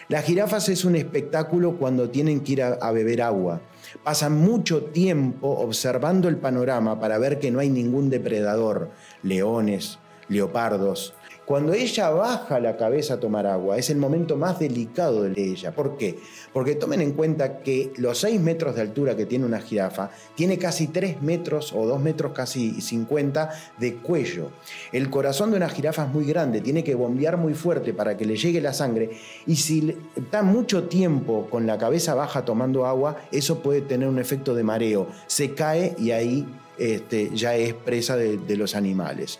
Las 0.09 0.23
jirafas 0.23 0.69
es 0.69 0.85
un 0.85 0.95
espectáculo 0.95 1.77
cuando 1.77 2.09
tienen 2.09 2.39
que 2.39 2.53
ir 2.53 2.63
a, 2.63 2.91
beber 2.91 3.21
agua. 3.21 3.61
Pasan 4.03 4.37
mucho 4.37 4.83
tiempo 4.83 5.49
observando 5.49 6.27
el 6.27 6.37
panorama 6.37 6.99
para 6.99 7.17
ver 7.17 7.39
que 7.39 7.51
no 7.51 7.59
hay 7.59 7.69
ningún 7.69 8.09
depredador, 8.09 8.91
leones, 9.23 9.99
leopardos, 10.29 11.13
cuando 11.47 11.71
ella 11.71 12.09
baja 12.09 12.59
la 12.59 12.75
cabeza 12.75 13.13
a 13.13 13.19
tomar 13.21 13.47
agua, 13.47 13.77
es 13.77 13.89
el 13.89 13.95
momento 13.95 14.35
más 14.35 14.59
delicado 14.59 15.23
de 15.23 15.41
ella. 15.41 15.73
¿Por 15.73 15.95
qué? 15.95 16.19
Porque 16.51 16.75
tomen 16.75 16.99
en 16.99 17.13
cuenta 17.13 17.59
que 17.59 17.93
los 17.95 18.17
6 18.17 18.41
metros 18.41 18.75
de 18.75 18.81
altura 18.81 19.15
que 19.15 19.25
tiene 19.25 19.45
una 19.45 19.61
jirafa, 19.61 20.11
tiene 20.35 20.57
casi 20.57 20.87
3 20.87 21.21
metros 21.21 21.71
o 21.71 21.87
2 21.87 22.01
metros 22.01 22.33
casi 22.33 22.81
50 22.81 23.49
de 23.77 23.95
cuello. 23.95 24.51
El 24.91 25.09
corazón 25.09 25.51
de 25.51 25.55
una 25.55 25.69
jirafa 25.69 26.03
es 26.03 26.11
muy 26.11 26.25
grande, 26.25 26.59
tiene 26.59 26.83
que 26.83 26.95
bombear 26.95 27.37
muy 27.37 27.53
fuerte 27.53 27.93
para 27.93 28.17
que 28.17 28.25
le 28.25 28.35
llegue 28.35 28.59
la 28.59 28.73
sangre. 28.73 29.11
Y 29.45 29.55
si 29.55 29.95
está 30.17 30.43
mucho 30.43 30.89
tiempo 30.89 31.47
con 31.49 31.65
la 31.65 31.77
cabeza 31.77 32.13
baja 32.13 32.43
tomando 32.43 32.85
agua, 32.85 33.21
eso 33.31 33.59
puede 33.59 33.79
tener 33.79 34.09
un 34.09 34.19
efecto 34.19 34.53
de 34.53 34.63
mareo. 34.63 35.07
Se 35.27 35.53
cae 35.53 35.95
y 35.97 36.11
ahí 36.11 36.45
este, 36.77 37.31
ya 37.33 37.55
es 37.55 37.73
presa 37.73 38.17
de 38.17 38.55
los 38.57 38.75
animales. 38.75 39.39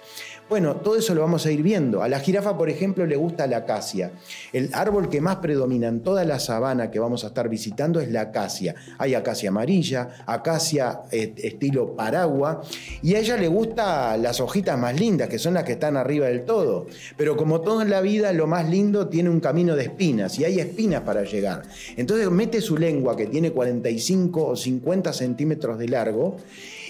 Bueno, 0.49 0.77
todo 0.77 0.95
eso 0.95 1.13
lo 1.13 1.19
vamos 1.19 1.45
a 1.45 1.51
ir 1.51 1.61
viendo. 1.61 2.01
A 2.01 2.07
la 2.07 2.21
jirafa, 2.21 2.57
por 2.57 2.69
ejemplo, 2.69 3.05
le 3.05 3.17
gusta 3.17 3.47
la 3.47 3.57
acacia. 3.57 4.13
El 4.53 4.69
árbol 4.73 5.09
que 5.09 5.19
más 5.19 5.37
predomina 5.37 5.89
en 5.89 5.99
toda 5.99 6.23
la 6.23 6.39
sabana 6.39 6.89
que 6.89 6.99
vamos 6.99 7.25
a 7.25 7.27
estar 7.27 7.49
visitando 7.49 7.99
es 7.99 8.09
la 8.09 8.21
acacia. 8.21 8.73
Hay 8.97 9.13
acacia 9.13 9.49
amarilla, 9.49 10.23
acacia 10.25 11.01
eh, 11.11 11.33
estilo 11.35 11.97
paragua, 11.97 12.61
y 13.01 13.15
a 13.15 13.19
ella 13.19 13.35
le 13.35 13.49
gustan 13.49 14.23
las 14.23 14.39
hojitas 14.39 14.79
más 14.79 14.97
lindas, 14.97 15.27
que 15.27 15.37
son 15.37 15.53
las 15.53 15.65
que 15.65 15.73
están 15.73 15.97
arriba 15.97 16.27
del 16.27 16.45
todo. 16.45 16.87
Pero 17.17 17.35
como 17.35 17.59
todo 17.59 17.81
en 17.81 17.89
la 17.89 17.99
vida, 17.99 18.31
lo 18.31 18.47
más 18.47 18.69
lindo 18.69 19.09
tiene 19.09 19.29
un 19.29 19.41
camino 19.41 19.75
de 19.75 19.83
espinas, 19.83 20.39
y 20.39 20.45
hay 20.45 20.61
espinas 20.61 21.01
para 21.01 21.23
llegar. 21.25 21.63
Entonces 21.97 22.31
mete 22.31 22.61
su 22.61 22.77
lengua, 22.77 23.17
que 23.17 23.27
tiene 23.27 23.51
45 23.51 24.45
o 24.47 24.55
50 24.55 25.11
centímetros 25.11 25.77
de 25.77 25.89
largo, 25.89 26.37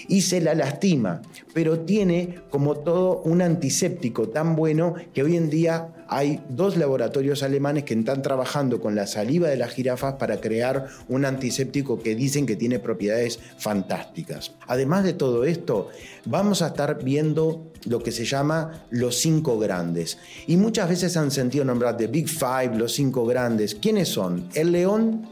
y 0.08 0.22
se 0.22 0.40
la 0.40 0.54
lastima, 0.54 1.22
pero 1.52 1.80
tiene 1.80 2.40
como 2.50 2.78
todo 2.78 3.20
un 3.22 3.42
antiséptico 3.42 4.30
tan 4.30 4.56
bueno 4.56 4.94
que 5.12 5.22
hoy 5.22 5.36
en 5.36 5.50
día 5.50 5.94
hay 6.08 6.42
dos 6.48 6.78
laboratorios 6.78 7.42
alemanes 7.42 7.84
que 7.84 7.92
están 7.92 8.22
trabajando 8.22 8.80
con 8.80 8.94
la 8.94 9.06
saliva 9.06 9.48
de 9.48 9.58
las 9.58 9.72
jirafas 9.72 10.14
para 10.14 10.40
crear 10.40 10.86
un 11.08 11.26
antiséptico 11.26 12.00
que 12.00 12.14
dicen 12.14 12.46
que 12.46 12.56
tiene 12.56 12.78
propiedades 12.78 13.38
fantásticas. 13.58 14.52
Además 14.66 15.04
de 15.04 15.12
todo 15.12 15.44
esto, 15.44 15.90
vamos 16.24 16.62
a 16.62 16.68
estar 16.68 17.04
viendo 17.04 17.70
lo 17.84 18.02
que 18.02 18.10
se 18.10 18.24
llama 18.24 18.86
los 18.90 19.16
cinco 19.16 19.58
grandes. 19.58 20.18
Y 20.46 20.56
muchas 20.56 20.88
veces 20.88 21.16
han 21.18 21.30
sentido 21.30 21.64
nombrar 21.64 21.96
de 21.98 22.06
Big 22.06 22.28
Five, 22.28 22.76
los 22.76 22.92
cinco 22.92 23.26
grandes. 23.26 23.74
¿Quiénes 23.74 24.08
son? 24.08 24.48
El 24.54 24.72
león, 24.72 25.28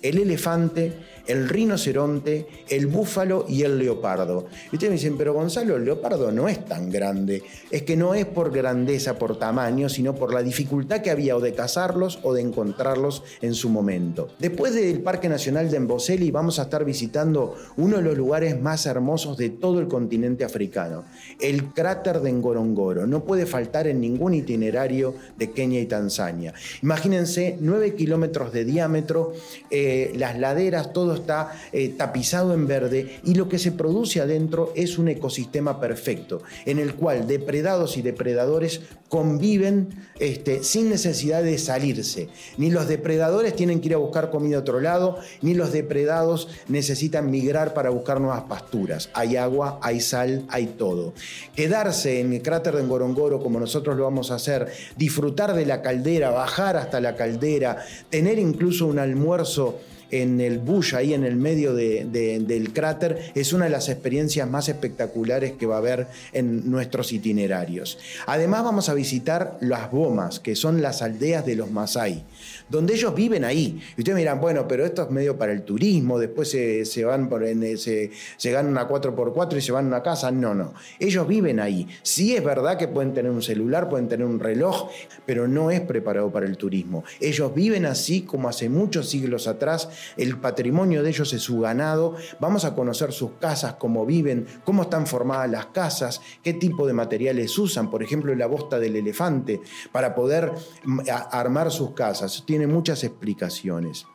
el 0.00 0.18
elefante, 0.18 0.92
el 1.26 1.48
rinoceronte, 1.48 2.46
el 2.68 2.86
búfalo 2.86 3.46
y 3.48 3.62
el 3.62 3.78
leopardo. 3.78 4.46
Y 4.70 4.76
ustedes 4.76 4.90
me 4.90 4.96
dicen, 4.96 5.16
pero 5.16 5.34
Gonzalo, 5.34 5.76
el 5.76 5.84
leopardo 5.84 6.30
no 6.32 6.48
es 6.48 6.64
tan 6.64 6.90
grande. 6.90 7.42
Es 7.70 7.82
que 7.82 7.96
no 7.96 8.14
es 8.14 8.26
por 8.26 8.52
grandeza, 8.52 9.18
por 9.18 9.38
tamaño, 9.38 9.88
sino 9.88 10.14
por 10.14 10.32
la 10.32 10.42
dificultad 10.42 11.00
que 11.00 11.10
había 11.10 11.36
o 11.36 11.40
de 11.40 11.54
cazarlos 11.54 12.18
o 12.22 12.34
de 12.34 12.42
encontrarlos 12.42 13.22
en 13.40 13.54
su 13.54 13.68
momento. 13.68 14.28
Después 14.38 14.74
del 14.74 15.00
Parque 15.00 15.28
Nacional 15.28 15.70
de 15.70 15.80
Mboseli 15.80 16.30
vamos 16.30 16.58
a 16.58 16.62
estar 16.62 16.84
visitando 16.84 17.54
uno 17.76 17.96
de 17.96 18.02
los 18.02 18.16
lugares 18.16 18.60
más 18.60 18.86
hermosos 18.86 19.36
de 19.36 19.50
todo 19.50 19.80
el 19.80 19.88
continente 19.88 20.44
africano, 20.44 21.04
el 21.40 21.72
cráter 21.72 22.20
de 22.20 22.32
Ngorongoro. 22.32 23.06
No 23.06 23.24
puede 23.24 23.46
faltar 23.46 23.86
en 23.86 24.00
ningún 24.00 24.34
itinerario 24.34 25.14
de 25.36 25.50
Kenia 25.50 25.80
y 25.80 25.86
Tanzania. 25.86 26.54
Imagínense 26.82 27.56
9 27.60 27.94
kilómetros 27.94 28.52
de 28.52 28.64
diámetro, 28.64 29.32
eh, 29.70 30.12
las 30.16 30.38
laderas, 30.38 30.92
está 31.14 31.52
eh, 31.72 31.90
tapizado 31.96 32.54
en 32.54 32.66
verde 32.66 33.20
y 33.24 33.34
lo 33.34 33.48
que 33.48 33.58
se 33.58 33.72
produce 33.72 34.20
adentro 34.20 34.72
es 34.74 34.98
un 34.98 35.08
ecosistema 35.08 35.80
perfecto 35.80 36.42
en 36.66 36.78
el 36.78 36.94
cual 36.94 37.26
depredados 37.26 37.96
y 37.96 38.02
depredadores 38.02 38.80
conviven 39.08 39.90
este, 40.18 40.64
sin 40.64 40.88
necesidad 40.88 41.42
de 41.42 41.56
salirse. 41.58 42.28
Ni 42.56 42.70
los 42.70 42.88
depredadores 42.88 43.54
tienen 43.54 43.80
que 43.80 43.86
ir 43.86 43.94
a 43.94 43.98
buscar 43.98 44.30
comida 44.30 44.56
a 44.56 44.60
otro 44.60 44.80
lado, 44.80 45.18
ni 45.40 45.54
los 45.54 45.72
depredados 45.72 46.48
necesitan 46.68 47.30
migrar 47.30 47.74
para 47.74 47.90
buscar 47.90 48.20
nuevas 48.20 48.42
pasturas. 48.48 49.10
Hay 49.14 49.36
agua, 49.36 49.78
hay 49.82 50.00
sal, 50.00 50.44
hay 50.48 50.66
todo. 50.66 51.14
Quedarse 51.54 52.20
en 52.20 52.32
el 52.32 52.42
cráter 52.42 52.74
de 52.74 52.82
Ngorongoro 52.82 53.40
como 53.40 53.60
nosotros 53.60 53.96
lo 53.96 54.02
vamos 54.02 54.30
a 54.30 54.34
hacer, 54.34 54.72
disfrutar 54.96 55.54
de 55.54 55.66
la 55.66 55.80
caldera, 55.80 56.30
bajar 56.30 56.76
hasta 56.76 57.00
la 57.00 57.14
caldera, 57.14 57.84
tener 58.10 58.38
incluso 58.38 58.86
un 58.86 58.98
almuerzo 58.98 59.78
en 60.22 60.40
el 60.40 60.58
bush, 60.58 60.94
ahí 60.94 61.12
en 61.12 61.24
el 61.24 61.34
medio 61.34 61.74
del 61.74 62.72
cráter, 62.72 63.32
es 63.34 63.52
una 63.52 63.64
de 63.64 63.70
las 63.70 63.88
experiencias 63.88 64.48
más 64.48 64.68
espectaculares 64.68 65.52
que 65.52 65.66
va 65.66 65.74
a 65.74 65.78
haber 65.78 66.06
en 66.32 66.70
nuestros 66.70 67.12
itinerarios. 67.12 67.98
Además 68.26 68.62
vamos 68.62 68.88
a 68.88 68.94
visitar 68.94 69.58
las 69.60 69.90
Bomas, 69.90 70.38
que 70.38 70.54
son 70.54 70.82
las 70.82 71.02
aldeas 71.02 71.44
de 71.44 71.56
los 71.56 71.70
Masái, 71.70 72.22
donde 72.68 72.94
ellos 72.94 73.14
viven 73.14 73.44
ahí. 73.44 73.80
Y 73.96 74.00
ustedes 74.02 74.18
dirán, 74.18 74.40
bueno, 74.40 74.68
pero 74.68 74.84
esto 74.84 75.02
es 75.02 75.10
medio 75.10 75.36
para 75.36 75.52
el 75.52 75.62
turismo, 75.62 76.18
después 76.18 76.48
se, 76.50 77.04
van 77.04 77.28
por, 77.28 77.44
se, 77.44 78.10
se 78.36 78.50
ganan 78.52 78.70
una 78.70 78.88
4x4 78.88 79.56
y 79.56 79.60
se 79.60 79.72
van 79.72 79.86
a 79.86 79.88
una 79.88 80.02
casa. 80.02 80.30
No, 80.30 80.54
no. 80.54 80.74
Ellos 81.00 81.26
viven 81.26 81.58
ahí. 81.58 81.88
Sí 82.02 82.36
es 82.36 82.44
verdad 82.44 82.78
que 82.78 82.86
pueden 82.86 83.14
tener 83.14 83.32
un 83.32 83.42
celular, 83.42 83.88
pueden 83.88 84.08
tener 84.08 84.26
un 84.26 84.38
reloj, 84.38 84.90
pero 85.26 85.48
no 85.48 85.72
es 85.72 85.80
preparado 85.80 86.30
para 86.30 86.46
el 86.46 86.56
turismo. 86.56 87.02
Ellos 87.20 87.52
viven 87.52 87.84
así 87.84 88.22
como 88.22 88.48
hace 88.48 88.68
muchos 88.68 89.08
siglos 89.08 89.48
atrás 89.48 89.88
el 90.16 90.38
patrimonio 90.38 91.02
de 91.02 91.10
ellos 91.10 91.32
es 91.32 91.42
su 91.42 91.60
ganado, 91.60 92.16
vamos 92.40 92.64
a 92.64 92.74
conocer 92.74 93.12
sus 93.12 93.32
casas, 93.32 93.74
cómo 93.74 94.06
viven, 94.06 94.46
cómo 94.64 94.82
están 94.82 95.06
formadas 95.06 95.50
las 95.50 95.66
casas, 95.66 96.20
qué 96.42 96.54
tipo 96.54 96.86
de 96.86 96.92
materiales 96.92 97.58
usan, 97.58 97.90
por 97.90 98.02
ejemplo, 98.02 98.34
la 98.34 98.46
bosta 98.46 98.78
del 98.78 98.96
elefante, 98.96 99.60
para 99.92 100.14
poder 100.14 100.52
mm, 100.84 101.00
armar 101.30 101.70
sus 101.70 101.92
casas. 101.92 102.44
Tiene 102.46 102.66
muchas 102.66 103.04
explicaciones. 103.04 104.06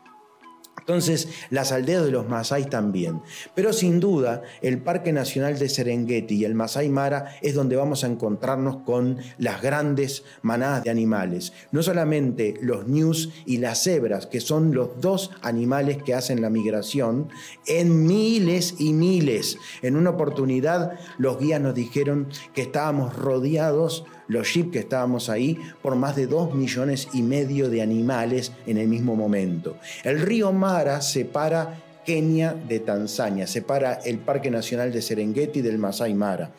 Entonces, 0.90 1.28
las 1.52 1.72
aldeas 1.72 2.04
de 2.04 2.10
los 2.10 2.28
Masái 2.28 2.66
también. 2.66 3.22
Pero 3.54 3.74
sin 3.74 4.00
duda, 4.00 4.42
el 4.64 4.80
Parque 4.80 5.14
Nacional 5.14 5.60
de 5.60 5.70
Serengeti 5.70 6.38
y 6.38 6.46
el 6.46 6.56
Masai 6.56 6.90
Mara 6.90 7.36
es 7.44 7.54
donde 7.54 7.76
vamos 7.76 8.04
a 8.04 8.08
encontrarnos 8.08 8.78
con 8.78 9.20
las 9.38 9.62
grandes 9.62 10.24
manadas 10.42 10.84
de 10.84 10.90
animales. 10.90 11.54
No 11.72 11.84
solamente 11.84 12.56
los 12.62 12.88
ñus 12.88 13.30
y 13.46 13.58
las 13.58 13.84
cebras, 13.84 14.26
que 14.26 14.42
son 14.42 14.74
los 14.74 15.00
dos 15.00 15.30
animales 15.44 16.02
que 16.02 16.16
hacen 16.16 16.42
la 16.42 16.50
migración, 16.50 17.30
en 17.68 18.08
miles 18.08 18.74
y 18.80 18.94
miles. 18.94 19.60
En 19.84 19.96
una 19.96 20.10
oportunidad, 20.10 20.94
los 21.20 21.38
guías 21.38 21.62
nos 21.62 21.76
dijeron 21.76 22.30
que 22.56 22.64
estábamos 22.64 23.16
rodeados 23.16 24.06
los 24.30 24.48
jeeps 24.48 24.72
que 24.72 24.80
estábamos 24.80 25.30
ahí 25.30 25.60
por 25.82 25.96
más 25.96 26.16
de 26.16 26.28
dos 26.28 26.56
millones 26.56 27.10
y 27.14 27.22
medio 27.22 27.70
de 27.70 27.82
animales 27.82 28.54
en 28.66 28.78
el 28.78 28.88
mismo 28.88 29.16
momento. 29.16 29.78
El 30.04 30.22
río 30.22 30.54
Mara 30.54 31.02
separa 31.02 31.84
Kenia 32.06 32.54
de 32.54 32.80
Tanzania, 32.80 33.46
separa 33.46 34.00
el 34.06 34.20
Parque 34.20 34.50
Nacional 34.50 34.92
de 34.92 35.02
Serengeti 35.02 35.62
del 35.62 35.78
Masai 35.78 36.14
Mara. 36.14 36.52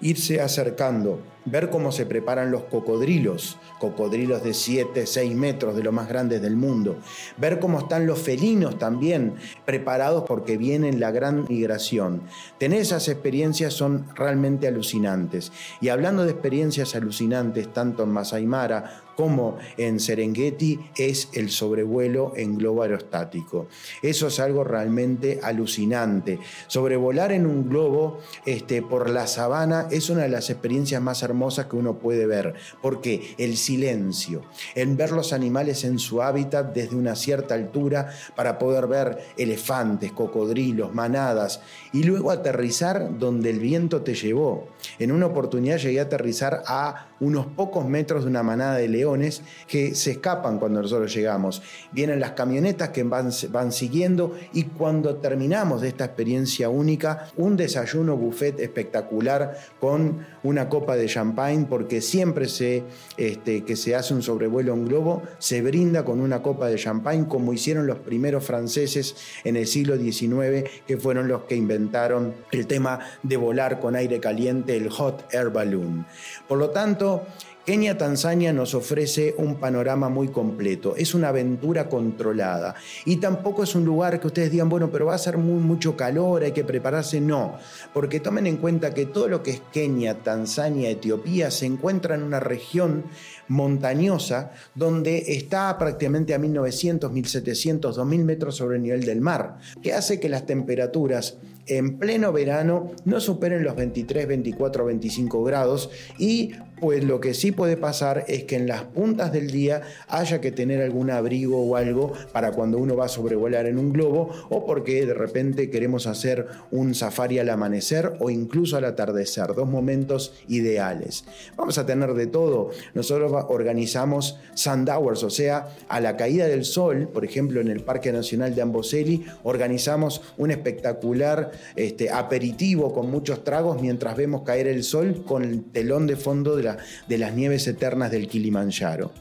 Irse 0.00 0.40
acercando 0.40 1.35
ver 1.46 1.70
cómo 1.70 1.92
se 1.92 2.06
preparan 2.06 2.50
los 2.50 2.64
cocodrilos, 2.64 3.58
cocodrilos 3.78 4.42
de 4.42 4.52
7, 4.52 5.06
6 5.06 5.34
metros, 5.34 5.76
de 5.76 5.82
los 5.82 5.94
más 5.94 6.08
grandes 6.08 6.42
del 6.42 6.56
mundo, 6.56 6.98
ver 7.38 7.60
cómo 7.60 7.78
están 7.78 8.06
los 8.06 8.18
felinos 8.18 8.78
también 8.78 9.34
preparados 9.64 10.24
porque 10.26 10.56
viene 10.56 10.92
la 10.92 11.12
gran 11.12 11.46
migración. 11.48 12.22
Tener 12.58 12.80
esas 12.80 13.08
experiencias 13.08 13.72
son 13.72 14.06
realmente 14.14 14.66
alucinantes. 14.66 15.52
Y 15.80 15.88
hablando 15.88 16.24
de 16.24 16.32
experiencias 16.32 16.94
alucinantes, 16.94 17.72
tanto 17.72 18.02
en 18.02 18.10
Masai 18.10 18.46
Mara 18.46 19.02
como 19.16 19.56
en 19.78 19.98
Serengeti, 19.98 20.78
es 20.96 21.30
el 21.32 21.48
sobrevuelo 21.50 22.34
en 22.36 22.58
globo 22.58 22.82
aerostático. 22.82 23.66
Eso 24.02 24.26
es 24.26 24.40
algo 24.40 24.62
realmente 24.62 25.40
alucinante. 25.42 26.38
Sobrevolar 26.66 27.32
en 27.32 27.46
un 27.46 27.66
globo 27.66 28.18
este, 28.44 28.82
por 28.82 29.08
la 29.08 29.26
sabana 29.26 29.88
es 29.90 30.10
una 30.10 30.22
de 30.22 30.28
las 30.28 30.50
experiencias 30.50 31.00
más 31.00 31.22
hermosas 31.22 31.35
que 31.68 31.76
uno 31.76 31.98
puede 31.98 32.26
ver. 32.26 32.54
Porque 32.82 33.34
el 33.38 33.56
silencio, 33.56 34.42
en 34.74 34.96
ver 34.96 35.12
los 35.12 35.32
animales 35.32 35.84
en 35.84 35.98
su 35.98 36.22
hábitat 36.22 36.74
desde 36.74 36.96
una 36.96 37.14
cierta 37.14 37.54
altura 37.54 38.10
para 38.34 38.58
poder 38.58 38.86
ver 38.86 39.18
elefantes, 39.36 40.12
cocodrilos, 40.12 40.94
manadas 40.94 41.60
y 41.92 42.02
luego 42.02 42.30
aterrizar 42.30 43.18
donde 43.18 43.50
el 43.50 43.60
viento 43.60 44.02
te 44.02 44.14
llevó. 44.14 44.68
En 44.98 45.12
una 45.12 45.26
oportunidad 45.26 45.78
llegué 45.78 46.00
a 46.00 46.04
aterrizar 46.04 46.62
a 46.66 47.08
unos 47.20 47.46
pocos 47.46 47.86
metros 47.86 48.24
de 48.24 48.30
una 48.30 48.42
manada 48.42 48.76
de 48.76 48.88
leones 48.88 49.42
que 49.66 49.94
se 49.94 50.12
escapan 50.12 50.58
cuando 50.58 50.82
nosotros 50.82 51.14
llegamos. 51.14 51.62
Vienen 51.92 52.20
las 52.20 52.32
camionetas 52.32 52.90
que 52.90 53.02
van, 53.02 53.30
van 53.50 53.72
siguiendo 53.72 54.36
y 54.52 54.64
cuando 54.64 55.16
terminamos 55.16 55.80
de 55.80 55.88
esta 55.88 56.04
experiencia 56.04 56.68
única, 56.68 57.28
un 57.36 57.56
desayuno 57.56 58.16
buffet 58.16 58.60
espectacular 58.60 59.56
con 59.80 60.26
una 60.46 60.68
copa 60.68 60.96
de 60.96 61.06
champagne, 61.06 61.66
porque 61.68 62.00
siempre 62.00 62.48
se, 62.48 62.84
este, 63.16 63.64
que 63.64 63.76
se 63.76 63.94
hace 63.94 64.14
un 64.14 64.22
sobrevuelo 64.22 64.74
en 64.74 64.86
globo, 64.86 65.22
se 65.38 65.62
brinda 65.62 66.04
con 66.04 66.20
una 66.20 66.42
copa 66.42 66.68
de 66.68 66.76
champagne, 66.76 67.26
como 67.28 67.52
hicieron 67.52 67.86
los 67.86 67.98
primeros 67.98 68.44
franceses 68.44 69.16
en 69.44 69.56
el 69.56 69.66
siglo 69.66 69.96
XIX, 69.96 70.68
que 70.86 70.96
fueron 70.96 71.28
los 71.28 71.44
que 71.44 71.56
inventaron 71.56 72.34
el 72.52 72.66
tema 72.66 73.00
de 73.22 73.36
volar 73.36 73.80
con 73.80 73.96
aire 73.96 74.20
caliente, 74.20 74.76
el 74.76 74.88
hot 74.90 75.32
air 75.32 75.50
balloon. 75.50 76.06
Por 76.48 76.58
lo 76.58 76.70
tanto, 76.70 77.26
Kenia 77.66 77.98
Tanzania 77.98 78.52
nos 78.52 78.74
ofrece 78.74 79.34
un 79.38 79.56
panorama 79.56 80.08
muy 80.08 80.28
completo, 80.28 80.94
es 80.94 81.14
una 81.14 81.30
aventura 81.30 81.88
controlada. 81.88 82.76
Y 83.04 83.16
tampoco 83.16 83.64
es 83.64 83.74
un 83.74 83.84
lugar 83.84 84.20
que 84.20 84.28
ustedes 84.28 84.52
digan, 84.52 84.68
bueno, 84.68 84.88
pero 84.92 85.06
va 85.06 85.16
a 85.16 85.18
ser 85.18 85.36
muy, 85.36 85.58
mucho 85.58 85.96
calor, 85.96 86.44
hay 86.44 86.52
que 86.52 86.62
prepararse, 86.62 87.20
no, 87.20 87.56
porque 87.92 88.20
tomen 88.20 88.46
en 88.46 88.58
cuenta 88.58 88.94
que 88.94 89.06
todo 89.06 89.26
lo 89.26 89.42
que 89.42 89.50
es 89.50 89.62
Kenia, 89.72 90.22
Tanzania, 90.22 90.90
Etiopía 90.90 91.50
se 91.50 91.66
encuentra 91.66 92.14
en 92.14 92.22
una 92.22 92.38
región 92.38 93.02
montañosa 93.48 94.52
donde 94.76 95.24
está 95.34 95.76
prácticamente 95.76 96.34
a 96.34 96.38
1900, 96.38 97.10
1700, 97.10 97.96
2000 97.96 98.24
metros 98.24 98.54
sobre 98.54 98.76
el 98.76 98.84
nivel 98.84 99.04
del 99.04 99.20
mar, 99.20 99.58
que 99.82 99.92
hace 99.92 100.20
que 100.20 100.28
las 100.28 100.46
temperaturas 100.46 101.38
en 101.66 101.98
pleno 101.98 102.32
verano 102.32 102.92
no 103.04 103.18
superen 103.20 103.64
los 103.64 103.74
23, 103.74 104.28
24, 104.28 104.84
25 104.84 105.42
grados 105.42 105.90
y 106.16 106.52
pues 106.80 107.04
lo 107.04 107.20
que 107.20 107.34
sí 107.34 107.52
puede 107.52 107.76
pasar 107.76 108.24
es 108.28 108.44
que 108.44 108.56
en 108.56 108.66
las 108.66 108.82
puntas 108.84 109.32
del 109.32 109.50
día 109.50 109.82
haya 110.08 110.40
que 110.40 110.52
tener 110.52 110.82
algún 110.82 111.10
abrigo 111.10 111.62
o 111.62 111.76
algo 111.76 112.12
para 112.32 112.52
cuando 112.52 112.78
uno 112.78 112.96
va 112.96 113.06
a 113.06 113.08
sobrevolar 113.08 113.66
en 113.66 113.78
un 113.78 113.92
globo 113.92 114.30
o 114.50 114.66
porque 114.66 115.06
de 115.06 115.14
repente 115.14 115.70
queremos 115.70 116.06
hacer 116.06 116.46
un 116.70 116.94
safari 116.94 117.38
al 117.38 117.48
amanecer 117.48 118.14
o 118.20 118.30
incluso 118.30 118.76
al 118.76 118.84
atardecer, 118.84 119.54
dos 119.54 119.68
momentos 119.68 120.34
ideales. 120.48 121.24
Vamos 121.56 121.78
a 121.78 121.86
tener 121.86 122.14
de 122.14 122.26
todo. 122.26 122.70
Nosotros 122.94 123.32
organizamos 123.48 124.38
sundowers, 124.54 125.22
o 125.22 125.30
sea, 125.30 125.68
a 125.88 126.00
la 126.00 126.16
caída 126.16 126.46
del 126.46 126.64
sol, 126.64 127.08
por 127.12 127.24
ejemplo 127.24 127.60
en 127.60 127.68
el 127.68 127.80
Parque 127.80 128.12
Nacional 128.12 128.54
de 128.54 128.62
Amboseli, 128.62 129.24
organizamos 129.44 130.20
un 130.36 130.50
espectacular 130.50 131.52
este, 131.74 132.10
aperitivo 132.10 132.92
con 132.92 133.10
muchos 133.10 133.44
tragos 133.44 133.80
mientras 133.80 134.16
vemos 134.16 134.42
caer 134.42 134.66
el 134.66 134.84
sol 134.84 135.24
con 135.26 135.42
el 135.42 135.64
telón 135.64 136.06
de 136.06 136.16
fondo 136.16 136.56
de 136.56 136.65
de 137.08 137.18
las 137.18 137.32
nieves 137.34 137.66
eternas 137.66 138.10
del 138.10 138.28
Kilimanjaro. 138.28 139.12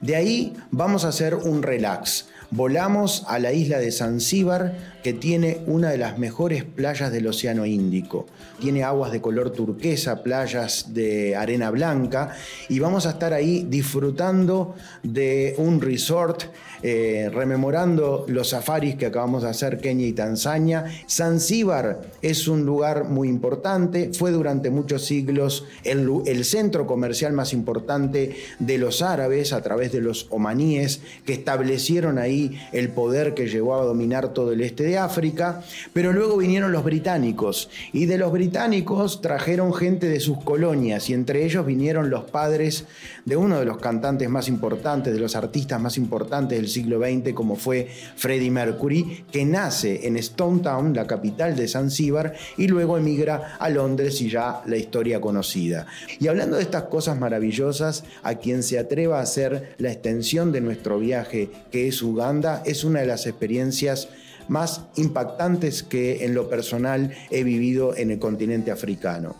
De 0.00 0.16
ahí 0.16 0.54
vamos 0.70 1.04
a 1.04 1.08
hacer 1.08 1.34
un 1.34 1.62
relax. 1.62 2.26
Volamos 2.52 3.24
a 3.28 3.38
la 3.38 3.52
isla 3.52 3.78
de 3.78 3.90
Zanzíbar, 3.90 4.92
que 5.02 5.12
tiene 5.12 5.62
una 5.66 5.90
de 5.90 5.98
las 5.98 6.18
mejores 6.18 6.64
playas 6.64 7.10
del 7.10 7.26
Océano 7.26 7.66
Índico. 7.66 8.26
Tiene 8.60 8.84
aguas 8.84 9.10
de 9.10 9.20
color 9.20 9.50
turquesa, 9.50 10.22
playas 10.22 10.94
de 10.94 11.34
arena 11.34 11.70
blanca, 11.70 12.36
y 12.68 12.78
vamos 12.78 13.06
a 13.06 13.10
estar 13.10 13.32
ahí 13.32 13.66
disfrutando 13.68 14.76
de 15.02 15.54
un 15.58 15.80
resort, 15.80 16.44
eh, 16.84 17.30
rememorando 17.32 18.26
los 18.28 18.50
safaris 18.50 18.96
que 18.96 19.06
acabamos 19.06 19.42
de 19.42 19.48
hacer 19.48 19.78
Kenia 19.78 20.06
y 20.06 20.12
Tanzania. 20.12 20.84
Zanzíbar 21.08 22.02
es 22.20 22.46
un 22.46 22.64
lugar 22.64 23.04
muy 23.04 23.28
importante, 23.28 24.10
fue 24.12 24.30
durante 24.30 24.70
muchos 24.70 25.04
siglos 25.04 25.64
el, 25.84 26.08
el 26.26 26.44
centro 26.44 26.86
comercial 26.86 27.32
más 27.32 27.52
importante 27.52 28.36
de 28.58 28.78
los 28.78 29.00
árabes 29.00 29.52
a 29.52 29.62
través 29.62 29.90
de 29.90 30.00
los 30.00 30.26
omaníes 30.30 31.00
que 31.24 31.32
establecieron 31.32 32.18
ahí 32.18 32.41
el 32.72 32.90
poder 32.90 33.34
que 33.34 33.48
llegó 33.48 33.74
a 33.74 33.84
dominar 33.84 34.32
todo 34.32 34.52
el 34.52 34.60
este 34.60 34.84
de 34.84 34.98
África, 34.98 35.62
pero 35.92 36.12
luego 36.12 36.36
vinieron 36.36 36.72
los 36.72 36.84
británicos 36.84 37.68
y 37.92 38.06
de 38.06 38.18
los 38.18 38.32
británicos 38.32 39.20
trajeron 39.20 39.74
gente 39.74 40.08
de 40.08 40.20
sus 40.20 40.42
colonias 40.42 41.08
y 41.10 41.14
entre 41.14 41.44
ellos 41.44 41.64
vinieron 41.66 42.10
los 42.10 42.24
padres 42.24 42.86
de 43.24 43.36
uno 43.36 43.58
de 43.58 43.64
los 43.64 43.78
cantantes 43.78 44.28
más 44.28 44.48
importantes, 44.48 45.12
de 45.12 45.20
los 45.20 45.36
artistas 45.36 45.80
más 45.80 45.96
importantes 45.96 46.58
del 46.58 46.68
siglo 46.68 47.00
XX, 47.00 47.32
como 47.34 47.56
fue 47.56 47.88
Freddie 48.16 48.50
Mercury, 48.50 49.24
que 49.30 49.44
nace 49.44 50.06
en 50.06 50.16
Stone 50.16 50.60
Town, 50.60 50.94
la 50.94 51.06
capital 51.06 51.56
de 51.56 51.68
Zanzíbar, 51.68 52.34
y 52.56 52.68
luego 52.68 52.96
emigra 52.96 53.56
a 53.58 53.68
Londres 53.68 54.20
y 54.20 54.30
ya 54.30 54.62
la 54.66 54.76
historia 54.76 55.20
conocida. 55.20 55.86
Y 56.18 56.28
hablando 56.28 56.56
de 56.56 56.62
estas 56.62 56.84
cosas 56.84 57.18
maravillosas, 57.18 58.04
a 58.22 58.34
quien 58.36 58.62
se 58.62 58.78
atreva 58.78 59.18
a 59.18 59.22
hacer 59.22 59.74
la 59.78 59.92
extensión 59.92 60.52
de 60.52 60.60
nuestro 60.60 60.98
viaje, 60.98 61.50
que 61.70 61.88
es 61.88 62.02
Uganda, 62.02 62.31
es 62.64 62.84
una 62.84 63.00
de 63.00 63.06
las 63.06 63.26
experiencias 63.26 64.08
más 64.48 64.82
impactantes 64.96 65.82
que 65.82 66.24
en 66.24 66.34
lo 66.34 66.48
personal 66.48 67.12
he 67.30 67.44
vivido 67.44 67.94
en 67.94 68.10
el 68.10 68.18
continente 68.18 68.70
africano. 68.70 69.36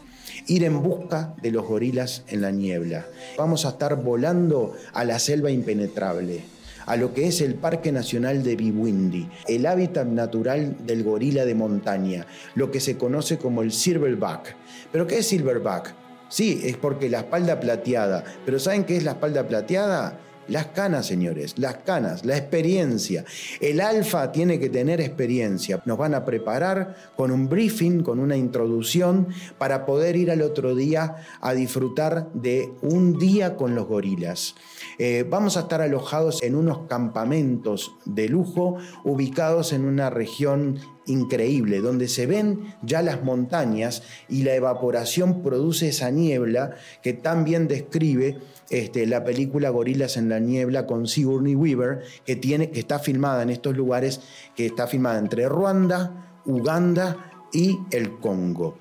Ir 0.47 0.65
en 0.65 0.83
busca 0.83 1.35
de 1.41 1.51
los 1.51 1.67
gorilas 1.67 2.23
en 2.29 2.43
la 2.43 2.51
niebla. 2.51 3.07
Vamos 3.39 3.65
a 3.65 3.71
estar 3.71 3.97
volando 3.97 4.75
a 4.93 5.05
la 5.05 5.19
selva 5.19 5.51
impenetrable 5.51 6.43
a 6.85 6.97
lo 6.97 7.15
que 7.15 7.29
es 7.29 7.41
el 7.41 7.55
Parque 7.55 7.93
Nacional 7.93 8.43
de 8.43 8.57
Biwindi, 8.57 9.29
el 9.47 9.67
hábitat 9.67 10.05
natural 10.05 10.77
del 10.85 11.05
gorila 11.05 11.45
de 11.45 11.55
montaña, 11.55 12.27
lo 12.57 12.73
que 12.73 12.81
se 12.81 12.99
conoce 12.99 13.39
como 13.39 13.63
el 13.63 13.71
silverback. 13.71 14.57
¿Pero 14.91 15.07
qué 15.07 15.19
es 15.19 15.29
silverback? 15.29 15.95
Sí, 16.29 16.61
es 16.65 16.77
porque 16.77 17.09
la 17.09 17.21
espalda 17.21 17.61
plateada. 17.61 18.25
¿Pero 18.45 18.59
saben 18.59 18.83
qué 18.83 18.97
es 18.97 19.05
la 19.05 19.13
espalda 19.13 19.47
plateada? 19.47 20.19
Las 20.49 20.67
canas, 20.67 21.07
señores, 21.07 21.59
las 21.59 21.77
canas, 21.77 22.25
la 22.25 22.37
experiencia. 22.37 23.25
El 23.61 23.81
alfa 23.81 24.33
tiene 24.33 24.59
que 24.59 24.69
tener 24.69 25.01
experiencia. 25.01 25.83
Nos 25.85 25.99
van 25.99 26.15
a 26.15 26.25
preparar 26.25 26.97
con 27.17 27.31
un 27.31 27.49
briefing, 27.49 28.03
con 28.03 28.19
una 28.19 28.37
introducción, 28.37 29.29
para 29.59 29.87
poder 29.87 30.17
ir 30.17 30.31
al 30.31 30.43
otro 30.43 30.75
día 30.75 31.17
a 31.41 31.55
disfrutar 31.55 32.31
de 32.33 32.73
un 32.83 33.19
día 33.19 33.57
con 33.57 33.75
los 33.75 33.87
gorilas. 33.87 34.55
Eh, 34.99 35.25
vamos 35.29 35.57
a 35.57 35.61
estar 35.61 35.81
alojados 35.81 36.43
en 36.43 36.55
unos 36.55 36.87
campamentos 36.89 37.95
de 38.05 38.29
lujo 38.29 38.77
ubicados 39.05 39.73
en 39.73 39.85
una 39.85 40.11
región 40.11 40.79
increíble, 41.07 41.81
donde 41.81 42.09
se 42.09 42.27
ven 42.27 42.75
ya 42.83 43.03
las 43.03 43.23
montañas 43.23 44.03
y 44.29 44.43
la 44.43 44.55
evaporación 44.55 45.43
produce 45.43 45.89
esa 45.89 46.11
niebla 46.11 46.77
que 47.03 47.13
tan 47.13 47.45
bien 47.45 47.69
describe 47.69 48.39
este, 48.71 49.07
la 49.07 49.25
película 49.25 49.71
Gorilas 49.71 50.17
en 50.17 50.29
la 50.29 50.39
Niebla 50.39 50.87
con 50.87 51.07
Sigourney 51.07 51.55
Weaver, 51.55 52.03
que, 52.25 52.37
tiene, 52.37 52.71
que 52.71 52.81
está 52.81 52.99
filmada 52.99 53.43
en 53.43 53.51
estos 53.51 53.77
lugares, 53.77 54.21
que 54.57 54.67
está 54.67 54.87
filmada 54.87 55.19
entre 55.19 55.49
Ruanda, 55.49 56.41
Uganda 56.47 57.33
y 57.53 57.79
el 57.91 58.19
Congo. 58.19 58.79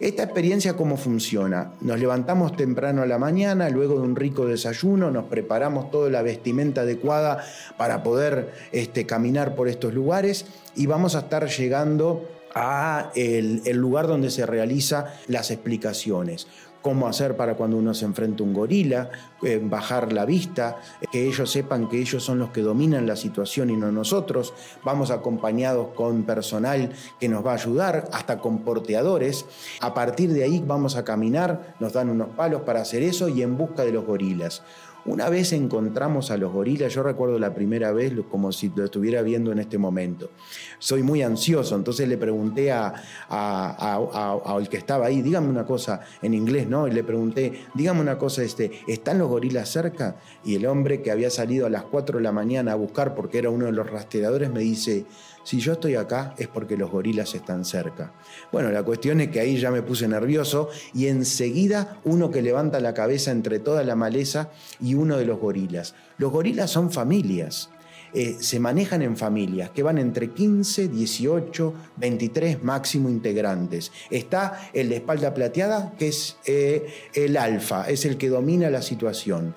Esta 0.00 0.24
experiencia, 0.24 0.74
¿cómo 0.76 0.96
funciona? 0.96 1.72
Nos 1.80 2.00
levantamos 2.00 2.56
temprano 2.56 3.02
a 3.02 3.06
la 3.06 3.18
mañana, 3.18 3.68
luego 3.70 3.94
de 3.94 4.00
un 4.00 4.16
rico 4.16 4.44
desayuno, 4.44 5.12
nos 5.12 5.26
preparamos 5.26 5.92
toda 5.92 6.10
la 6.10 6.22
vestimenta 6.22 6.80
adecuada 6.80 7.44
para 7.76 8.02
poder 8.02 8.52
este, 8.72 9.06
caminar 9.06 9.54
por 9.54 9.68
estos 9.68 9.94
lugares 9.94 10.46
y 10.74 10.86
vamos 10.86 11.14
a 11.14 11.20
estar 11.20 11.48
llegando 11.48 12.28
a 12.54 13.12
el, 13.14 13.62
lugar 13.76 14.08
donde 14.08 14.30
se 14.30 14.46
realizan 14.46 15.06
las 15.28 15.50
explicaciones 15.50 16.48
cómo 16.84 17.08
hacer 17.08 17.34
para 17.34 17.54
cuando 17.54 17.78
uno 17.78 17.94
se 17.94 18.04
enfrenta 18.04 18.42
a 18.42 18.46
un 18.46 18.52
gorila, 18.52 19.08
eh, 19.42 19.58
bajar 19.58 20.12
la 20.12 20.26
vista, 20.26 20.76
que 21.10 21.26
ellos 21.26 21.50
sepan 21.50 21.88
que 21.88 21.98
ellos 21.98 22.22
son 22.22 22.38
los 22.38 22.50
que 22.50 22.60
dominan 22.60 23.06
la 23.06 23.16
situación 23.16 23.70
y 23.70 23.76
no 23.76 23.90
nosotros. 23.90 24.52
Vamos 24.84 25.10
acompañados 25.10 25.94
con 25.94 26.24
personal 26.24 26.92
que 27.18 27.30
nos 27.30 27.44
va 27.44 27.52
a 27.52 27.54
ayudar, 27.54 28.10
hasta 28.12 28.38
con 28.38 28.58
porteadores. 28.58 29.46
A 29.80 29.94
partir 29.94 30.34
de 30.34 30.44
ahí 30.44 30.62
vamos 30.64 30.96
a 30.96 31.06
caminar, 31.06 31.74
nos 31.80 31.94
dan 31.94 32.10
unos 32.10 32.28
palos 32.36 32.60
para 32.66 32.82
hacer 32.82 33.02
eso 33.02 33.28
y 33.28 33.40
en 33.40 33.56
busca 33.56 33.82
de 33.82 33.92
los 33.92 34.04
gorilas. 34.04 34.62
Una 35.06 35.28
vez 35.28 35.52
encontramos 35.52 36.30
a 36.30 36.38
los 36.38 36.50
gorilas, 36.50 36.94
yo 36.94 37.02
recuerdo 37.02 37.38
la 37.38 37.54
primera 37.54 37.92
vez 37.92 38.14
como 38.30 38.52
si 38.52 38.72
lo 38.74 38.86
estuviera 38.86 39.20
viendo 39.20 39.52
en 39.52 39.58
este 39.58 39.76
momento. 39.76 40.30
Soy 40.78 41.02
muy 41.02 41.20
ansioso, 41.20 41.76
entonces 41.76 42.08
le 42.08 42.16
pregunté 42.16 42.72
a, 42.72 42.94
al 43.28 44.68
que 44.70 44.78
estaba 44.78 45.06
ahí, 45.06 45.20
dígame 45.20 45.48
una 45.48 45.66
cosa 45.66 46.00
en 46.22 46.32
inglés, 46.32 46.68
¿no? 46.68 46.88
Y 46.88 46.90
le 46.92 47.04
pregunté, 47.04 47.64
dígame 47.74 48.00
una 48.00 48.16
cosa, 48.16 48.42
este, 48.42 48.70
¿están 48.88 49.18
los 49.18 49.28
gorilas 49.28 49.68
cerca? 49.68 50.16
Y 50.42 50.54
el 50.54 50.64
hombre 50.64 51.02
que 51.02 51.10
había 51.10 51.28
salido 51.28 51.66
a 51.66 51.70
las 51.70 51.82
4 51.82 52.16
de 52.16 52.22
la 52.22 52.32
mañana 52.32 52.72
a 52.72 52.76
buscar 52.76 53.14
porque 53.14 53.38
era 53.38 53.50
uno 53.50 53.66
de 53.66 53.72
los 53.72 53.90
rastreadores 53.90 54.50
me 54.50 54.60
dice, 54.60 55.04
si 55.44 55.60
yo 55.60 55.74
estoy 55.74 55.94
acá 55.94 56.34
es 56.38 56.48
porque 56.48 56.76
los 56.76 56.90
gorilas 56.90 57.34
están 57.34 57.64
cerca. 57.64 58.12
Bueno, 58.50 58.70
la 58.70 58.82
cuestión 58.82 59.20
es 59.20 59.28
que 59.28 59.40
ahí 59.40 59.58
ya 59.58 59.70
me 59.70 59.82
puse 59.82 60.08
nervioso 60.08 60.70
y 60.92 61.06
enseguida 61.06 62.00
uno 62.04 62.30
que 62.30 62.42
levanta 62.42 62.80
la 62.80 62.94
cabeza 62.94 63.30
entre 63.30 63.60
toda 63.60 63.84
la 63.84 63.94
maleza 63.94 64.50
y 64.80 64.94
uno 64.94 65.16
de 65.16 65.26
los 65.26 65.38
gorilas. 65.38 65.94
Los 66.18 66.32
gorilas 66.32 66.70
son 66.70 66.90
familias. 66.90 67.70
Eh, 68.16 68.36
se 68.38 68.60
manejan 68.60 69.02
en 69.02 69.16
familias 69.16 69.70
que 69.70 69.82
van 69.82 69.98
entre 69.98 70.30
15, 70.30 70.86
18, 70.86 71.74
23 71.96 72.62
máximo 72.62 73.10
integrantes. 73.10 73.90
Está 74.08 74.70
el 74.72 74.88
de 74.88 74.96
espalda 74.96 75.34
plateada, 75.34 75.94
que 75.98 76.08
es 76.08 76.36
eh, 76.46 76.86
el 77.12 77.36
alfa, 77.36 77.90
es 77.90 78.04
el 78.04 78.16
que 78.16 78.28
domina 78.28 78.70
la 78.70 78.82
situación. 78.82 79.56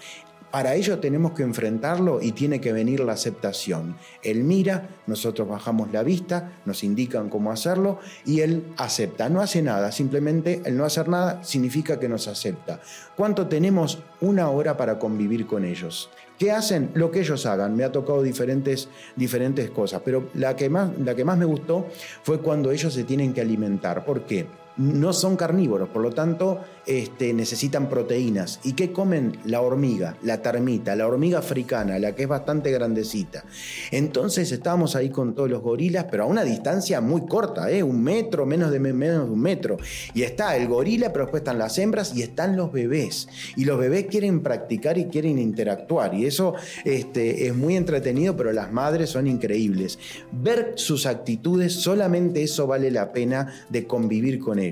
Para 0.52 0.76
ello 0.76 1.00
tenemos 1.00 1.34
que 1.34 1.44
enfrentarlo 1.44 2.22
y 2.22 2.32
tiene 2.32 2.62
que 2.62 2.72
venir 2.72 3.02
la 3.02 3.14
aceptación. 3.14 3.98
Él 4.24 4.44
mira, 4.44 4.90
nosotros 5.06 5.48
bajamos 5.48 5.92
la 5.92 6.04
vista, 6.04 6.54
nos 6.66 6.84
indican 6.84 7.30
cómo 7.30 7.52
hacerlo 7.52 8.00
y 8.26 8.40
él 8.40 8.64
acepta. 8.78 9.28
No 9.30 9.42
hace 9.42 9.62
nada, 9.62 9.92
simplemente 9.92 10.62
el 10.64 10.78
no 10.78 10.86
hacer 10.86 11.10
nada 11.10 11.44
significa 11.44 12.00
que 12.00 12.08
nos 12.08 12.28
acepta. 12.28 12.80
¿Cuánto 13.16 13.48
tenemos? 13.48 14.00
Una 14.22 14.50
hora 14.50 14.78
para 14.78 14.98
convivir 14.98 15.46
con 15.46 15.66
ellos. 15.66 16.10
¿Qué 16.40 16.52
hacen? 16.52 16.92
Lo 16.94 17.12
que 17.12 17.20
ellos 17.20 17.46
hagan. 17.46 17.76
Me 17.76 17.84
ha 17.84 17.92
tocado 17.92 18.24
diferentes, 18.24 18.90
diferentes 19.16 19.70
cosas, 19.70 20.02
pero 20.06 20.30
la 20.34 20.56
que, 20.56 20.70
más, 20.70 20.92
la 21.00 21.14
que 21.14 21.26
más 21.26 21.38
me 21.38 21.46
gustó 21.46 21.88
fue 22.24 22.40
cuando 22.40 22.72
ellos 22.72 22.94
se 22.94 23.04
tienen 23.04 23.34
que 23.34 23.42
alimentar. 23.42 24.06
¿Por 24.06 24.22
qué? 24.22 24.48
No 24.78 25.14
son 25.14 25.36
carnívoros, 25.36 25.90
por 25.90 26.02
lo 26.02 26.12
tanto 26.12 26.62
este, 26.86 27.34
necesitan 27.34 27.90
proteínas. 27.90 28.60
¿Y 28.64 28.74
qué 28.74 28.92
comen? 28.92 29.38
La 29.46 29.62
hormiga, 29.62 30.18
la 30.22 30.42
termita, 30.42 30.96
la 30.96 31.08
hormiga 31.08 31.40
africana, 31.40 32.00
la 32.00 32.14
que 32.16 32.24
es 32.24 32.30
bastante 32.30 32.72
grandecita. 32.72 33.44
Entonces 33.92 34.52
estábamos 34.52 34.96
ahí 34.96 35.10
con 35.10 35.34
todos 35.34 35.50
los 35.50 35.62
gorilas, 35.62 36.06
pero 36.10 36.24
a 36.24 36.28
una 36.28 36.44
distancia 36.44 37.02
muy 37.02 37.26
corta, 37.26 37.72
¿eh? 37.72 37.82
un 37.84 38.04
metro, 38.04 38.46
menos 38.46 38.72
de, 38.72 38.80
menos 38.80 39.26
de 39.26 39.34
un 39.34 39.42
metro. 39.42 39.78
Y 40.14 40.22
está 40.24 40.56
el 40.56 40.68
gorila, 40.68 41.12
pero 41.12 41.26
después 41.26 41.42
están 41.42 41.58
las 41.58 41.78
hembras 41.78 42.16
y 42.16 42.22
están 42.22 42.56
los 42.56 42.72
bebés. 42.72 43.28
Y 43.56 43.66
los 43.66 43.80
bebés 43.80 44.06
quieren 44.06 44.42
practicar 44.42 44.98
y 44.98 45.06
quieren 45.06 45.40
interactuar. 45.40 46.14
Y 46.14 46.26
eso 46.26 46.54
este, 46.86 47.48
es 47.48 47.56
muy 47.56 47.76
entretenido, 47.76 48.38
pero 48.38 48.54
las 48.54 48.72
madres 48.72 49.10
son 49.10 49.28
increíbles. 49.28 49.98
Ver 50.32 50.74
sus 50.76 51.06
actitudes, 51.06 51.74
solamente 51.74 52.44
eso 52.44 52.68
vale 52.68 52.92
la 52.92 53.12
pena 53.12 53.66
de 53.70 53.88
convivir 53.88 54.40
con 54.40 54.60
ellos 54.60 54.67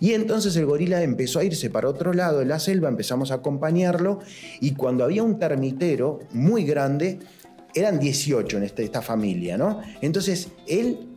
Y 0.00 0.12
entonces 0.12 0.54
el 0.56 0.66
gorila 0.66 1.02
empezó 1.02 1.38
a 1.38 1.44
irse 1.44 1.70
para 1.70 1.88
otro 1.88 2.12
lado 2.12 2.40
de 2.40 2.46
la 2.46 2.58
selva, 2.58 2.88
empezamos 2.88 3.30
a 3.30 3.34
acompañarlo 3.34 4.20
y 4.60 4.74
cuando 4.74 5.04
había 5.04 5.22
un 5.22 5.38
termitero 5.38 6.20
muy 6.32 6.64
grande, 6.64 7.18
eran 7.74 7.98
18 7.98 8.58
en 8.58 8.62
este, 8.62 8.84
esta, 8.84 9.02
familia, 9.02 9.58
¿no? 9.58 9.80
Entonces 10.00 10.48
él 10.66 11.08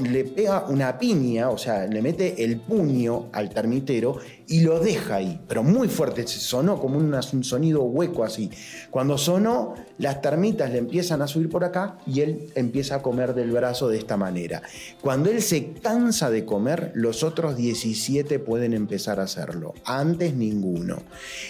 le 0.00 0.24
pega 0.24 0.66
una 0.68 0.98
piña, 0.98 1.50
o 1.50 1.58
sea, 1.58 1.86
le 1.86 2.00
mete 2.00 2.44
el 2.44 2.58
puño 2.58 3.28
al 3.32 3.50
termitero 3.50 4.18
y 4.46 4.60
lo 4.60 4.80
deja 4.80 5.16
ahí, 5.16 5.40
pero 5.48 5.62
muy 5.62 5.88
fuerte, 5.88 6.26
sonó 6.26 6.80
como 6.80 6.98
un 6.98 7.44
sonido 7.44 7.82
hueco 7.82 8.24
así. 8.24 8.50
Cuando 8.90 9.16
sonó, 9.16 9.74
las 9.98 10.20
termitas 10.20 10.70
le 10.70 10.78
empiezan 10.78 11.22
a 11.22 11.26
subir 11.26 11.48
por 11.48 11.64
acá 11.64 11.98
y 12.06 12.20
él 12.20 12.52
empieza 12.54 12.96
a 12.96 13.02
comer 13.02 13.34
del 13.34 13.50
brazo 13.50 13.88
de 13.88 13.98
esta 13.98 14.16
manera. 14.16 14.62
Cuando 15.00 15.30
él 15.30 15.42
se 15.42 15.72
cansa 15.72 16.30
de 16.30 16.44
comer, 16.44 16.92
los 16.94 17.22
otros 17.22 17.56
17 17.56 18.38
pueden 18.38 18.74
empezar 18.74 19.20
a 19.20 19.24
hacerlo, 19.24 19.74
antes 19.84 20.34
ninguno. 20.34 21.02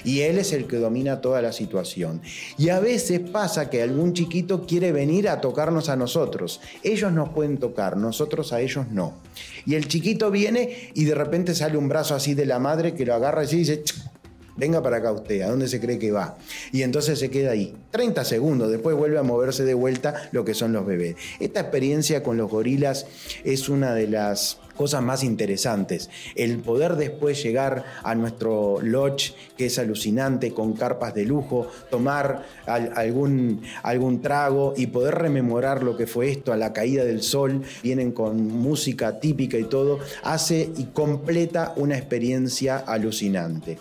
Y 0.04 0.20
él 0.20 0.38
es 0.38 0.52
el 0.52 0.66
que 0.66 0.76
domina 0.76 1.20
toda 1.20 1.42
la 1.42 1.52
situación. 1.52 2.20
Y 2.58 2.68
a 2.68 2.80
veces 2.80 3.20
pasa 3.20 3.70
que 3.70 3.82
algún 3.82 4.12
chiquito 4.12 4.66
quiere 4.66 4.92
venir 4.92 5.28
a 5.28 5.40
tocarnos 5.40 5.88
a 5.88 5.96
nosotros. 5.96 6.60
Ellos 6.82 7.12
nos 7.12 7.30
pueden 7.30 7.58
tocar, 7.58 7.96
nosotros 7.96 8.52
a 8.52 8.60
ellos 8.60 8.86
no. 8.90 9.14
Y 9.66 9.74
el 9.74 9.88
chiquito 9.88 10.30
viene 10.30 10.90
y 10.94 11.04
de 11.04 11.14
repente 11.14 11.54
sale 11.54 11.76
un 11.76 11.88
brazo 11.88 12.14
así 12.14 12.34
de 12.34 12.46
la 12.46 12.58
madre 12.58 12.94
que 12.94 13.06
lo 13.06 13.14
agarra 13.14 13.44
y 13.44 13.48
dice, 13.48 13.82
venga 14.56 14.82
para 14.82 14.98
acá 14.98 15.12
usted, 15.12 15.42
¿a 15.42 15.48
dónde 15.48 15.68
se 15.68 15.80
cree 15.80 15.98
que 15.98 16.12
va? 16.12 16.36
Y 16.72 16.82
entonces 16.82 17.18
se 17.18 17.30
queda 17.30 17.52
ahí. 17.52 17.74
30 17.90 18.24
segundos, 18.24 18.70
después 18.70 18.96
vuelve 18.96 19.18
a 19.18 19.22
moverse 19.22 19.64
de 19.64 19.74
vuelta 19.74 20.28
lo 20.32 20.44
que 20.44 20.54
son 20.54 20.72
los 20.72 20.86
bebés. 20.86 21.16
Esta 21.40 21.60
experiencia 21.60 22.22
con 22.22 22.36
los 22.36 22.50
gorilas 22.50 23.06
es 23.44 23.68
una 23.68 23.94
de 23.94 24.08
las 24.08 24.58
cosas 24.76 25.02
más 25.02 25.22
interesantes. 25.22 26.10
El 26.34 26.58
poder 26.58 26.96
después 26.96 27.42
llegar 27.42 27.84
a 28.02 28.14
nuestro 28.14 28.80
lodge, 28.80 29.34
que 29.56 29.66
es 29.66 29.78
alucinante, 29.78 30.52
con 30.52 30.74
carpas 30.74 31.14
de 31.14 31.24
lujo, 31.24 31.68
tomar 31.90 32.44
algún, 32.66 33.62
algún 33.82 34.20
trago 34.20 34.74
y 34.76 34.88
poder 34.88 35.14
rememorar 35.14 35.82
lo 35.82 35.96
que 35.96 36.06
fue 36.06 36.30
esto 36.30 36.52
a 36.52 36.56
la 36.56 36.72
caída 36.72 37.04
del 37.04 37.22
sol, 37.22 37.62
vienen 37.82 38.12
con 38.12 38.46
música 38.48 39.20
típica 39.20 39.58
y 39.58 39.64
todo, 39.64 40.00
hace 40.22 40.70
y 40.76 40.84
completa 40.86 41.72
una 41.76 41.96
experiencia 41.96 42.78
alucinante. 42.78 43.78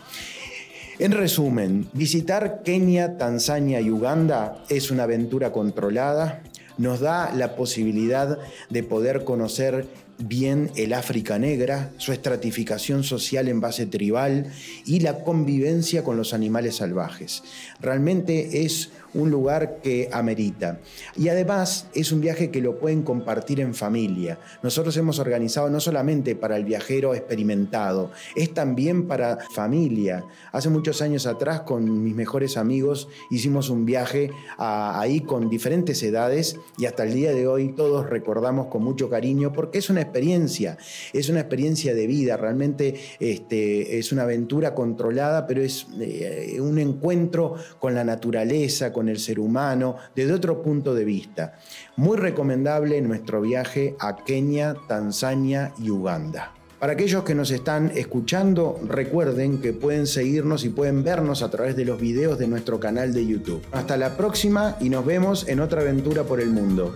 En 1.00 1.12
resumen, 1.12 1.88
visitar 1.94 2.62
Kenia, 2.64 3.18
Tanzania 3.18 3.82
y 3.82 3.90
Uganda 3.90 4.64
es 4.70 4.92
una 4.92 5.04
aventura 5.04 5.52
controlada, 5.52 6.44
nos 6.78 7.00
da 7.00 7.34
la 7.34 7.56
posibilidad 7.56 8.38
de 8.70 8.84
poder 8.84 9.24
conocer 9.24 9.88
bien 10.20 10.70
el 10.76 10.94
África 10.94 11.40
negra, 11.40 11.92
su 11.98 12.12
estratificación 12.12 13.04
social 13.04 13.48
en 13.48 13.60
base 13.60 13.88
tribal 13.88 14.52
y 14.86 15.00
la 15.00 15.24
convivencia 15.24 16.04
con 16.04 16.16
los 16.16 16.32
animales 16.32 16.76
salvajes. 16.76 17.44
Realmente 17.82 18.64
es 18.64 18.92
un 19.14 19.30
lugar 19.30 19.80
que 19.82 20.10
amerita. 20.12 20.80
Y 21.16 21.30
además 21.30 21.88
es 21.94 22.12
un 22.12 22.22
viaje 22.22 22.52
que 22.52 22.62
lo 22.62 22.78
pueden 22.80 23.04
compartir 23.04 23.60
en 23.60 23.74
familia. 23.74 24.40
Nosotros 24.62 24.96
hemos 24.98 25.20
organizado 25.20 25.70
no 25.70 25.80
solamente 25.80 26.36
para 26.36 26.58
el 26.58 26.66
viajero 26.66 27.14
experimentado, 27.14 28.12
es 28.36 28.54
también 28.54 29.08
para 29.08 29.38
familia. 29.54 30.26
Hace 30.52 30.70
muchos 30.70 31.02
años 31.02 31.26
atrás 31.28 31.62
con 31.62 32.04
mis 32.04 32.16
mejores 32.16 32.58
amigos 32.58 33.08
hicimos 33.30 33.70
un 33.70 33.86
viaje 33.86 34.32
ahí 34.58 35.22
con 35.22 35.50
diferentes 35.50 36.02
edades 36.04 36.58
y 36.78 36.86
hasta 36.86 37.04
el 37.04 37.14
día 37.14 37.34
de 37.34 37.48
hoy 37.48 37.74
todos 37.74 38.10
recordamos 38.10 38.68
con 38.68 38.84
mucho 38.84 39.10
cariño 39.10 39.54
porque 39.54 39.80
es 39.80 39.90
una 39.90 40.02
experiencia, 40.02 40.78
es 41.14 41.30
una 41.30 41.40
experiencia 41.40 41.94
de 41.94 42.08
vida, 42.08 42.38
realmente 42.38 42.96
este, 43.20 44.00
es 44.00 44.12
una 44.12 44.24
aventura 44.24 44.74
controlada, 44.74 45.48
pero 45.48 45.62
es 45.62 45.88
eh, 46.00 46.58
un 46.60 46.80
encuentro 46.80 47.56
con 47.80 47.96
la 47.96 48.04
naturaleza, 48.04 48.92
el 49.10 49.20
ser 49.20 49.40
humano, 49.40 49.96
desde 50.16 50.34
otro 50.34 50.62
punto 50.62 50.94
de 50.94 51.06
vista. 51.06 51.60
Muy 51.96 52.18
recomendable 52.18 53.02
nuestro 53.02 53.42
viaje 53.42 53.96
a 54.00 54.16
Kenia, 54.16 54.76
Tanzania 54.88 55.74
y 55.80 55.90
Uganda. 55.90 56.54
Para 56.84 56.94
aquellos 56.94 57.24
que 57.24 57.34
nos 57.34 57.50
están 57.52 57.92
escuchando, 57.96 58.78
recuerden 58.86 59.62
que 59.62 59.72
pueden 59.72 60.06
seguirnos 60.06 60.66
y 60.66 60.70
pueden 60.70 61.02
vernos 61.02 61.42
a 61.42 61.50
través 61.50 61.78
de 61.78 61.86
los 61.86 61.98
videos 61.98 62.38
de 62.38 62.48
nuestro 62.48 62.78
canal 62.78 63.14
de 63.14 63.26
YouTube. 63.26 63.62
Hasta 63.72 63.96
la 63.96 64.18
próxima 64.18 64.76
y 64.82 64.90
nos 64.90 65.06
vemos 65.06 65.48
en 65.48 65.62
otra 65.62 65.80
aventura 65.80 66.24
por 66.24 66.42
el 66.42 66.50
mundo. 66.50 66.94